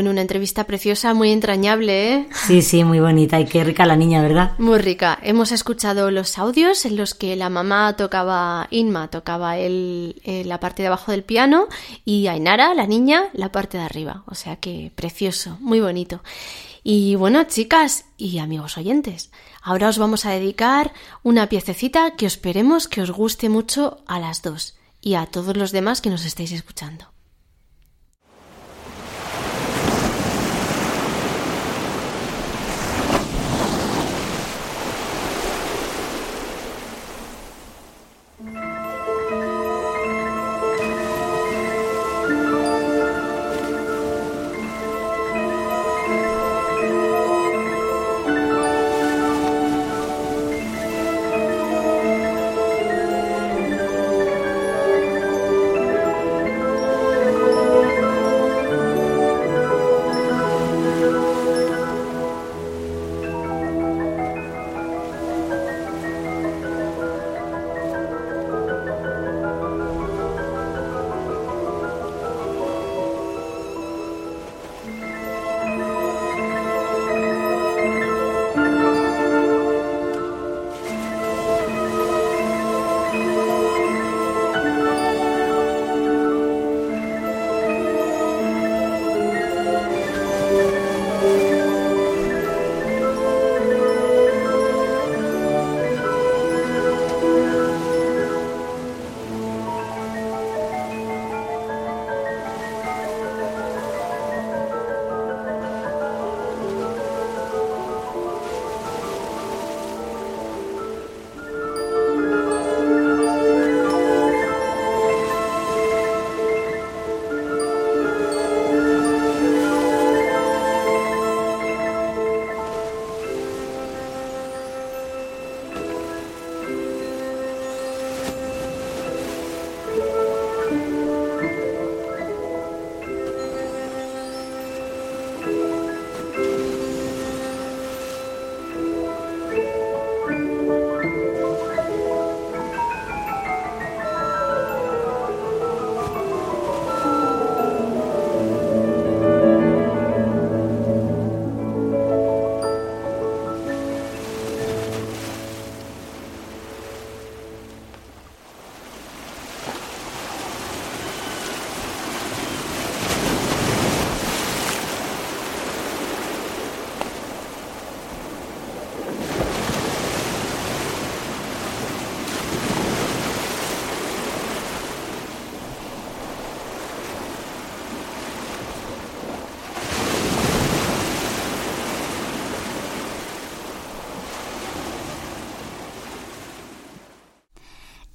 Bueno, 0.00 0.12
una 0.12 0.22
entrevista 0.22 0.64
preciosa, 0.64 1.12
muy 1.12 1.30
entrañable, 1.30 2.14
¿eh? 2.14 2.28
Sí, 2.46 2.62
sí, 2.62 2.84
muy 2.84 3.00
bonita 3.00 3.38
y 3.38 3.44
qué 3.44 3.62
rica 3.64 3.84
la 3.84 3.96
niña, 3.96 4.22
¿verdad? 4.22 4.52
Muy 4.56 4.78
rica. 4.78 5.18
Hemos 5.22 5.52
escuchado 5.52 6.10
los 6.10 6.38
audios 6.38 6.86
en 6.86 6.96
los 6.96 7.12
que 7.12 7.36
la 7.36 7.50
mamá 7.50 7.94
tocaba, 7.96 8.66
Inma 8.70 9.08
tocaba 9.08 9.58
el, 9.58 10.22
eh, 10.24 10.42
la 10.46 10.58
parte 10.58 10.80
de 10.80 10.86
abajo 10.86 11.12
del 11.12 11.22
piano 11.22 11.68
y 12.06 12.28
Ainara, 12.28 12.72
la 12.72 12.86
niña, 12.86 13.24
la 13.34 13.52
parte 13.52 13.76
de 13.76 13.84
arriba. 13.84 14.24
O 14.24 14.34
sea 14.34 14.56
que 14.56 14.90
precioso, 14.94 15.58
muy 15.60 15.80
bonito. 15.80 16.22
Y 16.82 17.16
bueno, 17.16 17.44
chicas 17.44 18.06
y 18.16 18.38
amigos 18.38 18.78
oyentes, 18.78 19.30
ahora 19.60 19.90
os 19.90 19.98
vamos 19.98 20.24
a 20.24 20.30
dedicar 20.30 20.94
una 21.22 21.50
piececita 21.50 22.12
que 22.12 22.24
esperemos 22.24 22.88
que 22.88 23.02
os 23.02 23.10
guste 23.10 23.50
mucho 23.50 23.98
a 24.06 24.18
las 24.18 24.40
dos 24.40 24.78
y 25.02 25.16
a 25.16 25.26
todos 25.26 25.58
los 25.58 25.72
demás 25.72 26.00
que 26.00 26.08
nos 26.08 26.24
estáis 26.24 26.52
escuchando. 26.52 27.12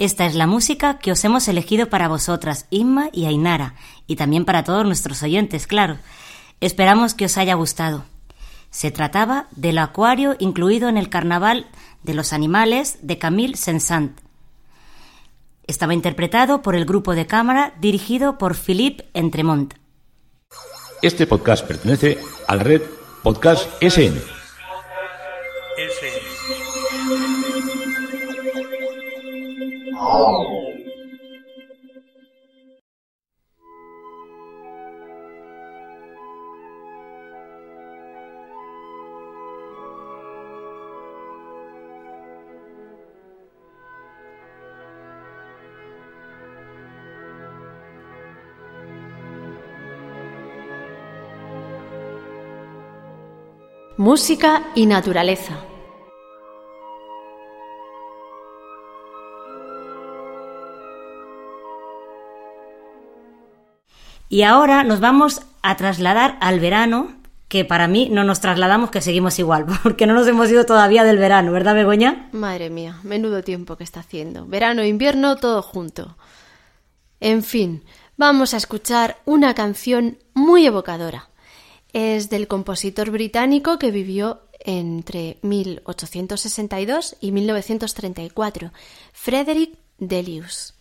Esta 0.06 0.28
es 0.28 0.36
la 0.36 0.46
música 0.46 1.00
que 1.00 1.12
os 1.12 1.26
hemos 1.26 1.48
elegido 1.48 1.90
para 1.90 2.08
vosotras, 2.08 2.68
Inma 2.70 3.10
y 3.12 3.26
Ainara, 3.26 3.74
y 4.06 4.18
también 4.18 4.46
para 4.46 4.64
todos 4.64 4.86
nuestros 4.86 5.24
oyentes, 5.24 5.66
claro. 5.66 5.98
Esperamos 6.62 7.16
que 7.16 7.26
os 7.26 7.40
haya 7.40 7.56
gustado. 7.56 8.06
Se 8.70 8.92
trataba 8.92 9.48
del 9.56 9.80
acuario 9.80 10.36
incluido 10.38 10.90
en 10.90 10.98
el 10.98 11.10
Carnaval 11.10 11.66
de 12.04 12.14
los 12.14 12.34
Animales 12.34 13.00
de 13.02 13.18
Camille 13.18 13.58
Saint-Saëns. 13.58 14.12
Estaba 15.66 15.96
interpretado 15.96 16.62
por 16.62 16.76
el 16.76 16.86
grupo 16.86 17.16
de 17.16 17.26
cámara 17.26 17.74
dirigido 17.82 18.38
por 18.38 18.56
Philippe 18.56 19.10
Entremont. 19.16 19.74
Este 21.02 21.26
podcast 21.26 21.66
pertenece 21.66 22.20
a 22.48 22.56
la 22.56 22.62
red 22.62 22.84
Podcast 23.24 23.68
SN. 23.82 24.22
Música 53.98 54.62
y 54.76 54.86
naturaleza. 54.86 55.75
Y 64.36 64.44
ahora 64.44 64.84
nos 64.84 65.00
vamos 65.00 65.44
a 65.62 65.78
trasladar 65.78 66.38
al 66.42 66.60
verano, 66.60 67.16
que 67.48 67.64
para 67.64 67.88
mí 67.88 68.10
no 68.12 68.26
nos 68.26 68.42
trasladamos, 68.42 68.92
que 68.92 69.00
seguimos 69.00 69.40
igual, 69.40 69.66
porque 69.84 70.08
no 70.08 70.14
nos 70.14 70.28
hemos 70.28 70.52
ido 70.52 70.66
todavía 70.66 71.06
del 71.06 71.18
verano, 71.18 71.54
¿verdad, 71.54 71.74
Begoña? 71.74 72.28
Madre 72.34 72.70
mía, 72.70 73.00
menudo 73.04 73.44
tiempo 73.44 73.78
que 73.78 73.86
está 73.86 74.02
haciendo. 74.02 74.46
Verano, 74.46 74.84
invierno, 74.84 75.38
todo 75.38 75.62
junto. 75.62 76.18
En 77.22 77.44
fin, 77.44 77.86
vamos 78.18 78.54
a 78.54 78.58
escuchar 78.58 79.20
una 79.24 79.56
canción 79.56 80.18
muy 80.34 80.66
evocadora. 80.66 81.30
Es 81.94 82.30
del 82.30 82.50
compositor 82.50 83.12
británico 83.12 83.80
que 83.80 83.90
vivió 83.90 84.42
entre 84.60 85.38
1862 85.44 87.16
y 87.22 87.32
1934, 87.32 88.74
Frederick 89.14 89.78
Delius. 89.98 90.75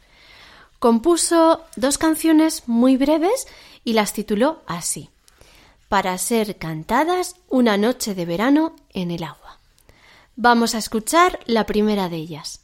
Compuso 0.79 1.64
dos 1.77 1.99
canciones 1.99 2.64
muy 2.66 2.97
breves 2.97 3.47
y 3.85 3.93
las 3.93 4.12
tituló 4.12 4.62
así: 4.66 5.11
Para 5.89 6.16
ser 6.18 6.59
cantadas 6.59 7.37
una 7.49 7.77
noche 7.77 8.14
de 8.14 8.27
verano 8.27 8.75
en 8.93 9.11
el 9.11 9.25
agua. 9.25 9.59
Vamos 10.37 10.75
a 10.75 10.79
escuchar 10.79 11.39
la 11.47 11.64
primera 11.64 12.09
de 12.09 12.16
ellas. 12.16 12.63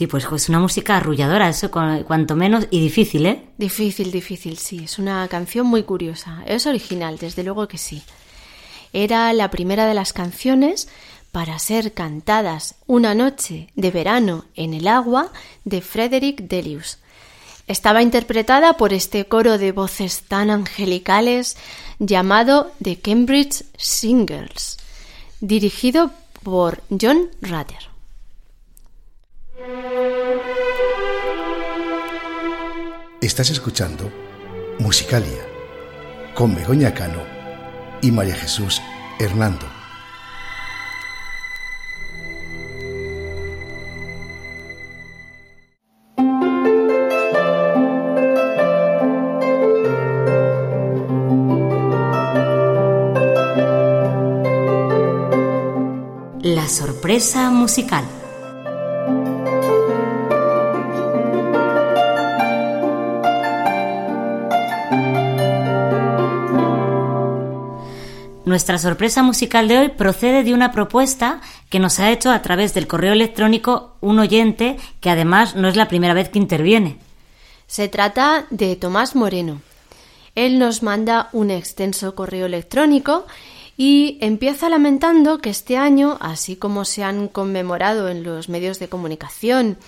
Sí, 0.00 0.06
pues 0.06 0.26
es 0.34 0.48
una 0.48 0.60
música 0.60 0.96
arrulladora, 0.96 1.50
eso 1.50 1.70
cuanto 1.70 2.34
menos, 2.34 2.66
y 2.70 2.80
difícil, 2.80 3.26
¿eh? 3.26 3.42
Difícil, 3.58 4.10
difícil, 4.10 4.56
sí. 4.56 4.84
Es 4.84 4.98
una 4.98 5.28
canción 5.28 5.66
muy 5.66 5.82
curiosa. 5.82 6.42
Es 6.46 6.66
original, 6.66 7.18
desde 7.18 7.44
luego 7.44 7.68
que 7.68 7.76
sí. 7.76 8.02
Era 8.94 9.30
la 9.34 9.50
primera 9.50 9.84
de 9.84 9.92
las 9.92 10.14
canciones 10.14 10.88
para 11.32 11.58
ser 11.58 11.92
cantadas 11.92 12.76
una 12.86 13.14
noche 13.14 13.68
de 13.74 13.90
verano 13.90 14.46
en 14.54 14.72
el 14.72 14.88
agua 14.88 15.32
de 15.66 15.82
Frederick 15.82 16.48
Delius. 16.48 16.96
Estaba 17.66 18.00
interpretada 18.00 18.78
por 18.78 18.94
este 18.94 19.26
coro 19.26 19.58
de 19.58 19.72
voces 19.72 20.22
tan 20.22 20.48
angelicales 20.48 21.58
llamado 21.98 22.72
The 22.82 22.98
Cambridge 23.00 23.64
Singers, 23.76 24.78
dirigido 25.42 26.10
por 26.42 26.82
John 26.88 27.28
Rutter. 27.42 27.89
Estás 33.20 33.50
escuchando 33.50 34.10
Musicalia 34.78 35.46
con 36.34 36.54
Begoña 36.54 36.94
Cano 36.94 37.22
y 38.00 38.10
María 38.10 38.34
Jesús 38.36 38.80
Hernando. 39.18 39.66
La 56.42 56.66
sorpresa 56.66 57.50
musical. 57.50 58.19
Nuestra 68.60 68.76
sorpresa 68.76 69.22
musical 69.22 69.68
de 69.68 69.78
hoy 69.78 69.88
procede 69.88 70.44
de 70.44 70.52
una 70.52 70.70
propuesta 70.70 71.40
que 71.70 71.78
nos 71.78 71.98
ha 71.98 72.10
hecho 72.10 72.30
a 72.30 72.42
través 72.42 72.74
del 72.74 72.86
correo 72.86 73.14
electrónico 73.14 73.96
un 74.02 74.18
oyente 74.18 74.76
que 75.00 75.08
además 75.08 75.56
no 75.56 75.66
es 75.66 75.76
la 75.76 75.88
primera 75.88 76.12
vez 76.12 76.28
que 76.28 76.38
interviene. 76.38 76.98
Se 77.66 77.88
trata 77.88 78.44
de 78.50 78.76
Tomás 78.76 79.16
Moreno. 79.16 79.62
Él 80.34 80.58
nos 80.58 80.82
manda 80.82 81.30
un 81.32 81.50
extenso 81.50 82.14
correo 82.14 82.44
electrónico 82.44 83.26
y 83.78 84.18
empieza 84.20 84.68
lamentando 84.68 85.38
que 85.38 85.48
este 85.48 85.78
año, 85.78 86.18
así 86.20 86.54
como 86.54 86.84
se 86.84 87.02
han 87.02 87.28
conmemorado 87.28 88.10
en 88.10 88.24
los 88.24 88.50
medios 88.50 88.78
de 88.78 88.90
comunicación, 88.90 89.78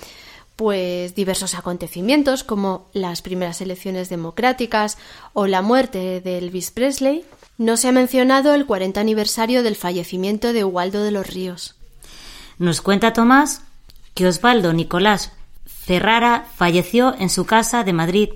pues 0.57 1.14
diversos 1.14 1.55
acontecimientos 1.55 2.43
como 2.43 2.87
las 2.95 3.20
primeras 3.20 3.61
elecciones 3.61 4.09
democráticas 4.09 4.97
o 5.35 5.47
la 5.47 5.61
muerte 5.61 6.23
de 6.23 6.39
Elvis 6.39 6.70
Presley, 6.70 7.27
no 7.59 7.76
se 7.76 7.88
ha 7.88 7.92
mencionado 7.92 8.55
el 8.55 8.66
40 8.66 9.00
aniversario 9.00 9.62
del 9.62 9.76
fallecimiento 9.76 10.53
de 10.53 10.64
Ubaldo 10.64 11.03
de 11.03 11.11
los 11.11 11.26
Ríos. 11.26 11.76
Nos 12.59 12.80
cuenta 12.80 13.12
Tomás 13.12 13.62
que 14.14 14.26
Osvaldo 14.26 14.72
Nicolás 14.72 15.32
Ferrara 15.66 16.46
falleció 16.57 17.14
en 17.18 17.30
su 17.30 17.44
casa 17.44 17.82
de 17.82 17.92
Madrid 17.92 18.30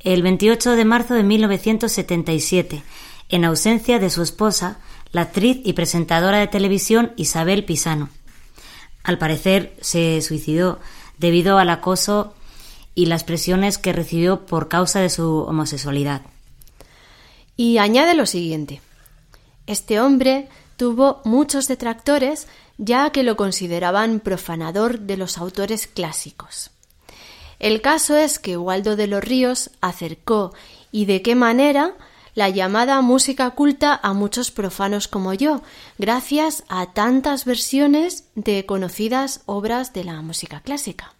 el 0.00 0.22
28 0.22 0.76
de 0.76 0.84
marzo 0.84 1.14
de 1.14 1.22
1977, 1.24 2.82
en 3.28 3.44
ausencia 3.44 3.98
de 3.98 4.08
su 4.08 4.22
esposa, 4.22 4.78
la 5.12 5.22
actriz 5.22 5.58
y 5.64 5.72
presentadora 5.72 6.38
de 6.38 6.46
televisión 6.46 7.12
Isabel 7.16 7.64
Pisano. 7.64 8.08
Al 9.02 9.18
parecer 9.18 9.74
se 9.80 10.20
suicidó 10.22 10.78
debido 11.18 11.58
al 11.58 11.70
acoso 11.70 12.34
y 12.94 13.06
las 13.06 13.24
presiones 13.24 13.78
que 13.78 13.92
recibió 13.92 14.46
por 14.46 14.68
causa 14.68 15.00
de 15.00 15.10
su 15.10 15.40
homosexualidad. 15.40 16.22
Y 17.56 17.78
añade 17.78 18.14
lo 18.14 18.26
siguiente. 18.26 18.80
Este 19.66 20.00
hombre 20.00 20.48
tuvo 20.76 21.20
muchos 21.24 21.68
detractores 21.68 22.46
ya 22.78 23.10
que 23.10 23.22
lo 23.22 23.36
consideraban 23.36 24.20
profanador 24.20 25.00
de 25.00 25.16
los 25.16 25.38
autores 25.38 25.86
clásicos. 25.86 26.70
El 27.58 27.80
caso 27.80 28.16
es 28.16 28.38
que 28.38 28.56
Waldo 28.56 28.96
de 28.96 29.06
los 29.06 29.24
Ríos 29.24 29.70
acercó 29.80 30.52
y 30.92 31.06
de 31.06 31.22
qué 31.22 31.34
manera 31.34 31.94
la 32.34 32.50
llamada 32.50 33.00
música 33.00 33.50
culta 33.52 33.98
a 34.02 34.12
muchos 34.12 34.50
profanos 34.50 35.08
como 35.08 35.32
yo, 35.32 35.62
gracias 35.96 36.64
a 36.68 36.92
tantas 36.92 37.46
versiones 37.46 38.24
de 38.34 38.66
conocidas 38.66 39.40
obras 39.46 39.94
de 39.94 40.04
la 40.04 40.20
música 40.20 40.60
clásica. 40.60 41.14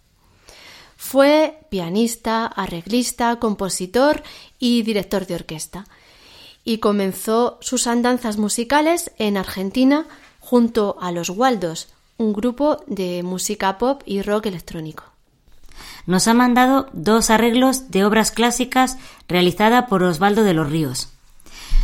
Fue 0.95 1.59
pianista, 1.69 2.45
arreglista, 2.45 3.37
compositor 3.39 4.21
y 4.59 4.83
director 4.83 5.25
de 5.25 5.35
orquesta, 5.35 5.85
y 6.67 6.79
comenzó 6.79 7.57
sus 7.61 7.87
andanzas 7.87 8.37
musicales 8.37 9.11
en 9.17 9.37
Argentina 9.37 10.05
junto 10.39 10.97
a 10.99 11.11
los 11.11 11.29
Waldos, 11.29 11.87
un 12.17 12.33
grupo 12.33 12.83
de 12.87 13.23
música 13.23 13.77
pop 13.77 14.01
y 14.05 14.21
rock 14.21 14.47
electrónico 14.47 15.03
nos 16.07 16.27
ha 16.27 16.33
mandado 16.33 16.87
dos 16.93 17.29
arreglos 17.29 17.91
de 17.91 18.03
obras 18.05 18.31
clásicas 18.31 18.97
realizada 19.27 19.85
por 19.87 20.01
Osvaldo 20.01 20.43
de 20.43 20.53
los 20.53 20.69
Ríos. 20.71 21.09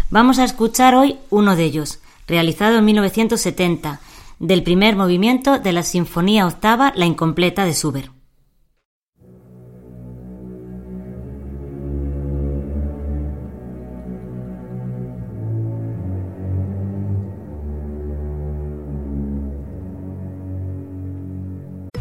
Vamos 0.09 0.39
a 0.39 0.45
escuchar 0.45 0.95
hoy 0.95 1.17
uno 1.29 1.55
de 1.55 1.65
ellos, 1.65 1.99
realizado 2.25 2.77
en 2.77 2.85
1970, 2.85 3.99
del 4.39 4.63
primer 4.63 4.95
movimiento 4.95 5.59
de 5.59 5.73
la 5.73 5.83
Sinfonía 5.83 6.47
Octava 6.47 6.93
La 6.95 7.05
Incompleta 7.05 7.65
de 7.65 7.73
Schubert. 7.73 8.12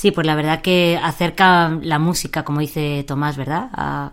Sí, 0.00 0.12
pues 0.12 0.26
la 0.26 0.34
verdad 0.34 0.62
que 0.62 0.98
acerca 1.02 1.78
la 1.82 1.98
música, 1.98 2.42
como 2.42 2.60
dice 2.60 3.04
Tomás, 3.06 3.36
¿verdad? 3.36 3.68
A, 3.74 4.12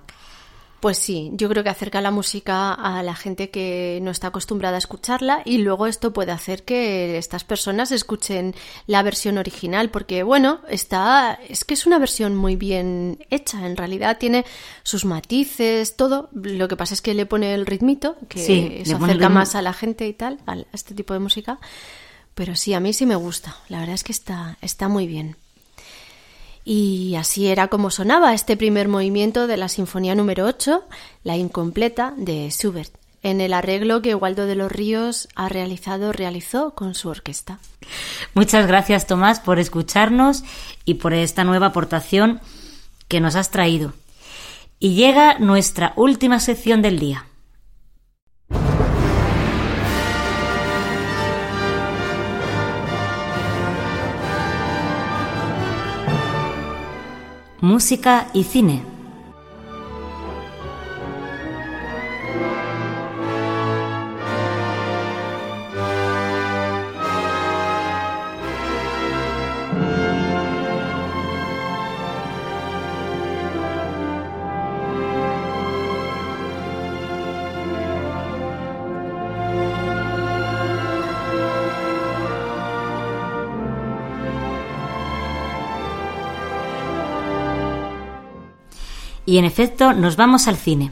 Pues 0.82 0.98
sí, 0.98 1.30
yo 1.32 1.48
creo 1.48 1.64
que 1.64 1.70
acerca 1.70 2.02
la 2.02 2.12
música 2.12 2.74
a 2.74 3.02
la 3.04 3.16
gente 3.16 3.52
que 3.52 4.00
no 4.02 4.12
está 4.12 4.28
acostumbrada 4.28 4.76
a 4.76 4.80
escucharla 4.80 5.44
y 5.46 5.60
luego 5.60 5.88
esto 5.88 6.12
puede 6.12 6.34
hacer 6.34 6.66
que 6.66 7.18
estas 7.18 7.46
personas 7.46 7.94
escuchen 7.94 8.54
la 8.86 9.02
versión 9.02 9.38
original 9.38 9.90
porque 9.90 10.24
bueno, 10.24 10.60
está 10.68 11.40
es 11.48 11.64
que 11.64 11.76
es 11.76 11.86
una 11.86 12.00
versión 12.00 12.36
muy 12.36 12.58
bien 12.58 13.26
hecha, 13.30 13.66
en 13.66 13.78
realidad 13.78 14.18
tiene 14.18 14.44
sus 14.84 15.06
matices, 15.06 15.96
todo, 15.96 16.28
lo 16.34 16.68
que 16.68 16.76
pasa 16.76 16.96
es 16.96 17.02
que 17.02 17.14
le 17.14 17.26
pone 17.26 17.54
el 17.54 17.66
ritmito 17.66 18.18
que 18.28 18.40
Sí, 18.40 18.84
el 18.86 18.94
acerca 18.94 19.30
más 19.30 19.56
a 19.56 19.62
la 19.62 19.72
gente 19.72 20.06
y 20.06 20.12
tal, 20.12 20.40
a 20.48 20.58
este 20.74 20.94
tipo 20.94 21.14
de 21.14 21.20
música, 21.20 21.60
pero 22.36 22.58
sí, 22.58 22.74
a 22.74 22.82
mí 22.82 22.92
sí 22.92 23.06
me 23.06 23.16
gusta, 23.16 23.56
la 23.70 23.80
verdad 23.80 23.96
es 23.96 24.04
que 24.04 24.12
está 24.12 24.58
está 24.62 24.90
muy 24.90 25.08
bien. 25.08 25.38
Y 26.70 27.16
así 27.16 27.48
era 27.48 27.70
como 27.70 27.90
sonaba 27.90 28.34
este 28.34 28.58
primer 28.58 28.90
movimiento 28.90 29.48
de 29.48 29.56
la 29.56 29.70
Sinfonía 29.70 30.16
número 30.16 30.46
8, 30.46 30.84
la 31.24 31.38
incompleta 31.38 32.14
de 32.18 32.50
Schubert, 32.50 32.94
en 33.24 33.40
el 33.40 33.54
arreglo 33.54 34.02
que 34.02 34.16
Waldo 34.16 34.46
de 34.46 34.56
los 34.56 34.70
Ríos 34.70 35.30
ha 35.34 35.48
realizado, 35.48 36.12
realizó 36.12 36.72
con 36.72 36.94
su 36.94 37.08
orquesta. 37.08 37.60
Muchas 38.34 38.68
gracias, 38.68 39.08
Tomás, 39.08 39.40
por 39.40 39.60
escucharnos 39.60 40.44
y 40.84 40.96
por 40.96 41.14
esta 41.14 41.46
nueva 41.46 41.68
aportación 41.68 42.42
que 43.08 43.22
nos 43.22 43.38
has 43.38 43.50
traído. 43.50 43.94
Y 44.78 44.94
llega 44.94 45.40
nuestra 45.40 45.94
última 45.96 46.42
sección 46.42 46.82
del 46.82 47.00
día. 47.00 47.27
Música 57.68 58.30
y 58.34 58.46
cine. 58.46 58.97
Y 89.28 89.38
en 89.38 89.46
efecto, 89.46 89.92
nos 89.92 90.16
vamos 90.16 90.48
al 90.48 90.56
cine. 90.56 90.92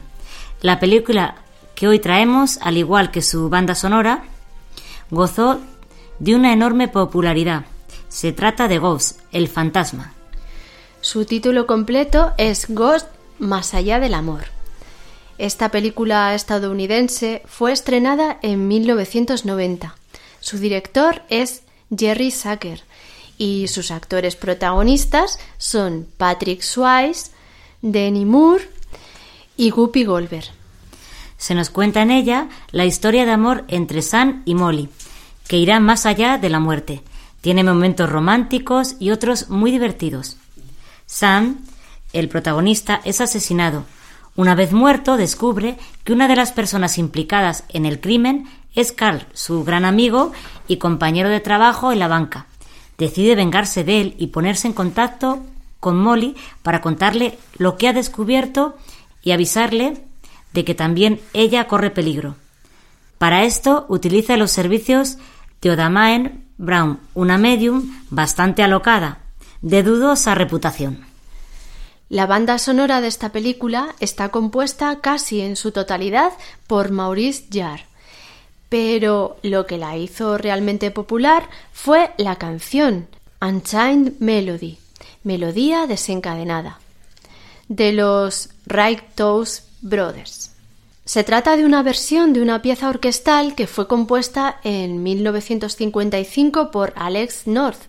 La 0.60 0.78
película 0.78 1.36
que 1.74 1.88
hoy 1.88 1.98
traemos, 2.00 2.58
al 2.60 2.76
igual 2.76 3.10
que 3.10 3.22
su 3.22 3.48
banda 3.48 3.74
sonora, 3.74 4.24
gozó 5.10 5.58
de 6.18 6.34
una 6.34 6.52
enorme 6.52 6.86
popularidad. 6.86 7.64
Se 8.10 8.32
trata 8.32 8.68
de 8.68 8.78
Ghost, 8.78 9.20
el 9.32 9.48
fantasma. 9.48 10.12
Su 11.00 11.24
título 11.24 11.66
completo 11.66 12.34
es 12.36 12.66
Ghost 12.68 13.06
Más 13.38 13.72
allá 13.72 14.00
del 14.00 14.12
amor. 14.12 14.44
Esta 15.38 15.70
película 15.70 16.34
estadounidense 16.34 17.40
fue 17.46 17.72
estrenada 17.72 18.38
en 18.42 18.68
1990. 18.68 19.96
Su 20.40 20.58
director 20.58 21.22
es 21.30 21.62
Jerry 21.96 22.30
Zucker 22.30 22.82
y 23.38 23.68
sus 23.68 23.90
actores 23.90 24.36
protagonistas 24.36 25.38
son 25.56 26.06
Patrick 26.18 26.60
Swayze, 26.60 27.30
Demi 27.82 28.24
Moore 28.24 28.68
y 29.56 29.70
Guppy 29.70 30.04
Goldberg. 30.04 30.46
Se 31.36 31.54
nos 31.54 31.70
cuenta 31.70 32.02
en 32.02 32.10
ella 32.10 32.48
la 32.70 32.84
historia 32.84 33.26
de 33.26 33.32
amor 33.32 33.64
entre 33.68 34.02
Sam 34.02 34.42
y 34.44 34.54
Molly, 34.54 34.88
que 35.48 35.58
irá 35.58 35.80
más 35.80 36.06
allá 36.06 36.38
de 36.38 36.48
la 36.48 36.60
muerte. 36.60 37.02
Tiene 37.40 37.62
momentos 37.62 38.10
románticos 38.10 38.96
y 38.98 39.10
otros 39.10 39.50
muy 39.50 39.70
divertidos. 39.70 40.36
Sam, 41.06 41.58
el 42.12 42.28
protagonista, 42.28 43.00
es 43.04 43.20
asesinado. 43.20 43.84
Una 44.34 44.54
vez 44.54 44.72
muerto, 44.72 45.16
descubre 45.16 45.78
que 46.04 46.12
una 46.12 46.28
de 46.28 46.36
las 46.36 46.52
personas 46.52 46.98
implicadas 46.98 47.64
en 47.68 47.86
el 47.86 48.00
crimen 48.00 48.46
es 48.74 48.92
Carl, 48.92 49.26
su 49.32 49.64
gran 49.64 49.84
amigo 49.84 50.32
y 50.68 50.76
compañero 50.76 51.28
de 51.28 51.40
trabajo 51.40 51.92
en 51.92 51.98
la 51.98 52.08
banca. 52.08 52.46
Decide 52.98 53.34
vengarse 53.34 53.84
de 53.84 54.00
él 54.00 54.14
y 54.18 54.28
ponerse 54.28 54.66
en 54.66 54.74
contacto 54.74 55.42
con 55.80 55.98
Molly 55.98 56.36
para 56.62 56.80
contarle 56.80 57.38
lo 57.56 57.76
que 57.76 57.88
ha 57.88 57.92
descubierto 57.92 58.76
y 59.22 59.32
avisarle 59.32 60.04
de 60.52 60.64
que 60.64 60.74
también 60.74 61.20
ella 61.32 61.66
corre 61.68 61.90
peligro. 61.90 62.36
Para 63.18 63.44
esto 63.44 63.86
utiliza 63.88 64.36
los 64.36 64.50
servicios 64.50 65.16
de 65.60 65.70
Odamaen 65.70 66.44
Brown, 66.58 67.00
una 67.14 67.38
medium 67.38 68.02
bastante 68.10 68.62
alocada, 68.62 69.18
de 69.62 69.82
dudosa 69.82 70.34
reputación. 70.34 71.04
La 72.08 72.26
banda 72.26 72.58
sonora 72.58 73.00
de 73.00 73.08
esta 73.08 73.32
película 73.32 73.94
está 73.98 74.28
compuesta 74.28 75.00
casi 75.00 75.40
en 75.40 75.56
su 75.56 75.72
totalidad 75.72 76.32
por 76.66 76.92
Maurice 76.92 77.46
Jarre, 77.52 77.86
pero 78.68 79.38
lo 79.42 79.66
que 79.66 79.76
la 79.76 79.96
hizo 79.96 80.38
realmente 80.38 80.90
popular 80.90 81.48
fue 81.72 82.12
la 82.16 82.36
canción 82.36 83.08
Unchained 83.40 84.14
Melody, 84.20 84.78
Melodía 85.26 85.88
desencadenada, 85.88 86.78
de 87.66 87.90
los 87.90 88.50
Righteous 88.64 89.64
Brothers. 89.80 90.52
Se 91.04 91.24
trata 91.24 91.56
de 91.56 91.64
una 91.64 91.82
versión 91.82 92.32
de 92.32 92.40
una 92.40 92.62
pieza 92.62 92.88
orquestal 92.88 93.56
que 93.56 93.66
fue 93.66 93.88
compuesta 93.88 94.60
en 94.62 95.02
1955 95.02 96.70
por 96.70 96.92
Alex 96.94 97.48
North 97.48 97.80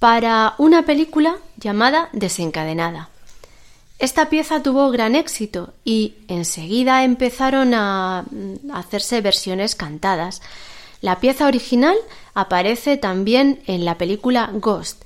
para 0.00 0.56
una 0.58 0.84
película 0.84 1.36
llamada 1.56 2.08
Desencadenada. 2.12 3.10
Esta 4.00 4.28
pieza 4.28 4.60
tuvo 4.60 4.90
gran 4.90 5.14
éxito 5.14 5.72
y 5.84 6.14
enseguida 6.26 7.04
empezaron 7.04 7.74
a 7.74 8.24
mm, 8.28 8.72
hacerse 8.72 9.20
versiones 9.20 9.76
cantadas. 9.76 10.42
La 11.00 11.20
pieza 11.20 11.46
original 11.46 11.96
aparece 12.34 12.96
también 12.96 13.62
en 13.68 13.84
la 13.84 13.98
película 13.98 14.50
Ghost 14.52 15.05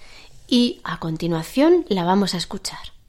y 0.51 0.81
a 0.85 0.99
continuación 0.99 1.87
la 1.89 2.05
vamos 2.05 2.35
a 2.35 2.39
escuchar. 2.39 3.00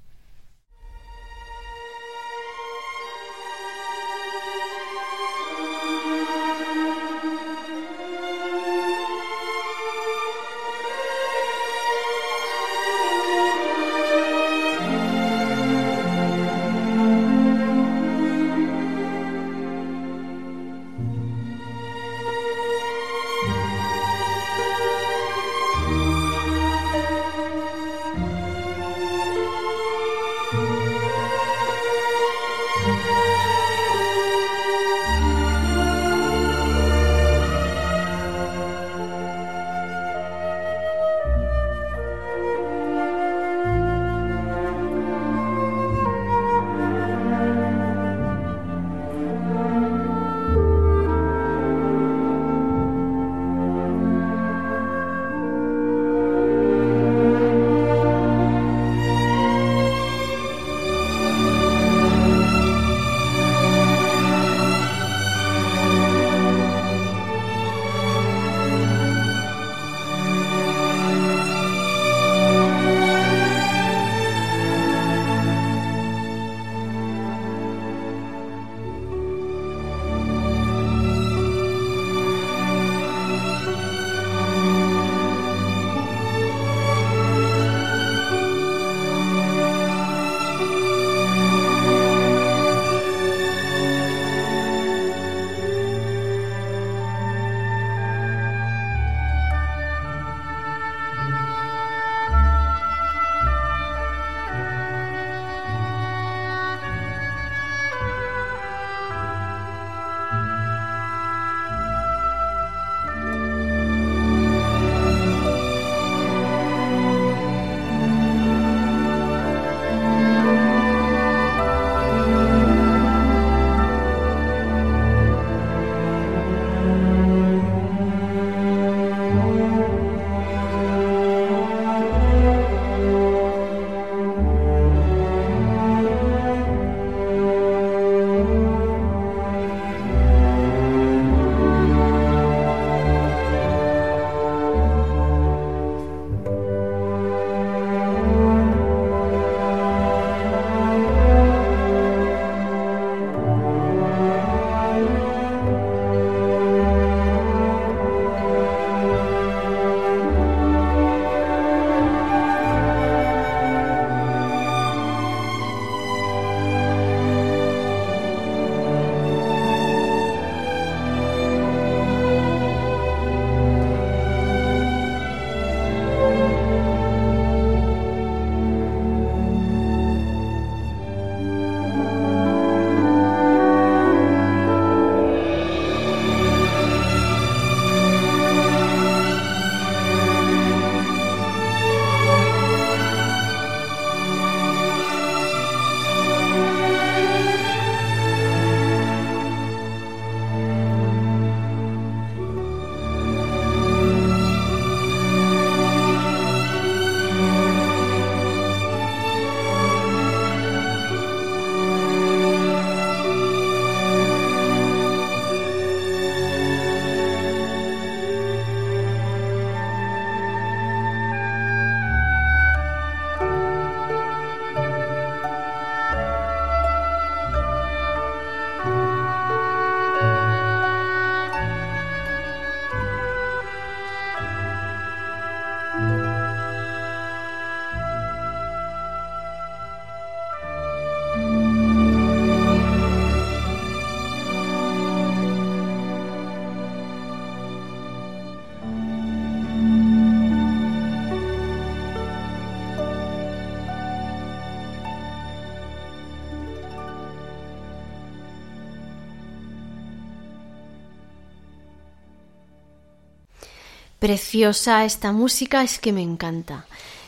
Preciosa 264.22 265.04
esta 265.04 265.32
música, 265.32 265.82
es 265.82 265.98
que 265.98 266.14
me 266.14 266.22
encanta, 266.22 266.86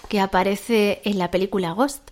que 0.10 0.20
aparece 0.20 1.02
en 1.06 1.18
la 1.18 1.32
película 1.32 1.72
Ghost. 1.72 2.12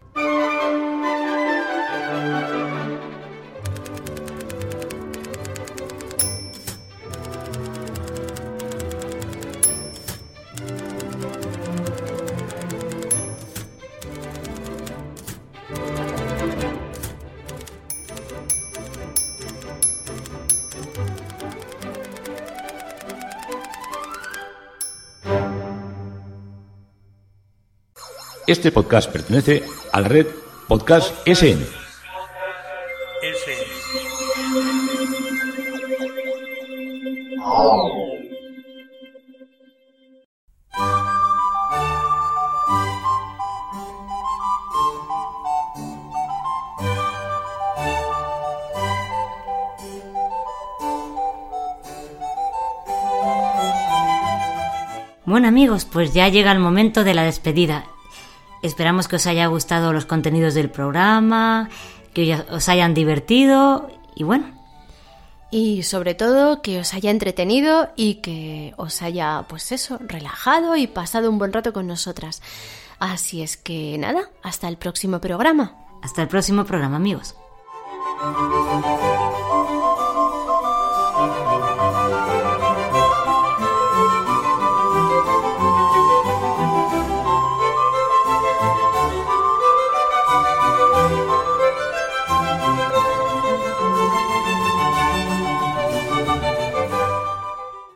Este 28.49 28.71
podcast 28.71 29.11
pertenece 29.11 29.61
a 29.91 30.01
la 30.01 30.07
red 30.07 30.25
Podcast 30.67 31.15
SN. 31.27 31.63
Bueno 55.27 55.47
amigos, 55.47 55.85
pues 55.85 56.15
ya 56.15 56.27
llega 56.29 56.51
el 56.51 56.57
momento 56.57 57.03
de 57.03 57.13
la 57.13 57.21
despedida. 57.21 57.85
Esperamos 58.61 59.07
que 59.07 59.15
os 59.15 59.27
haya 59.27 59.47
gustado 59.47 59.93
los 59.93 60.05
contenidos 60.05 60.53
del 60.53 60.69
programa, 60.69 61.69
que 62.13 62.35
os 62.51 62.69
hayan 62.69 62.93
divertido 62.93 63.89
y 64.15 64.23
bueno. 64.23 64.59
Y 65.51 65.83
sobre 65.83 66.13
todo 66.13 66.61
que 66.61 66.79
os 66.79 66.93
haya 66.93 67.09
entretenido 67.09 67.89
y 67.95 68.15
que 68.15 68.73
os 68.77 69.01
haya, 69.01 69.45
pues 69.47 69.71
eso, 69.71 69.97
relajado 69.99 70.75
y 70.75 70.87
pasado 70.87 71.29
un 71.29 71.39
buen 71.39 71.53
rato 71.53 71.73
con 71.73 71.87
nosotras. 71.87 72.41
Así 72.99 73.41
es 73.41 73.57
que 73.57 73.97
nada, 73.97 74.29
hasta 74.43 74.67
el 74.67 74.77
próximo 74.77 75.19
programa. 75.19 75.73
Hasta 76.03 76.21
el 76.21 76.27
próximo 76.27 76.65
programa 76.65 76.97
amigos. 76.97 77.35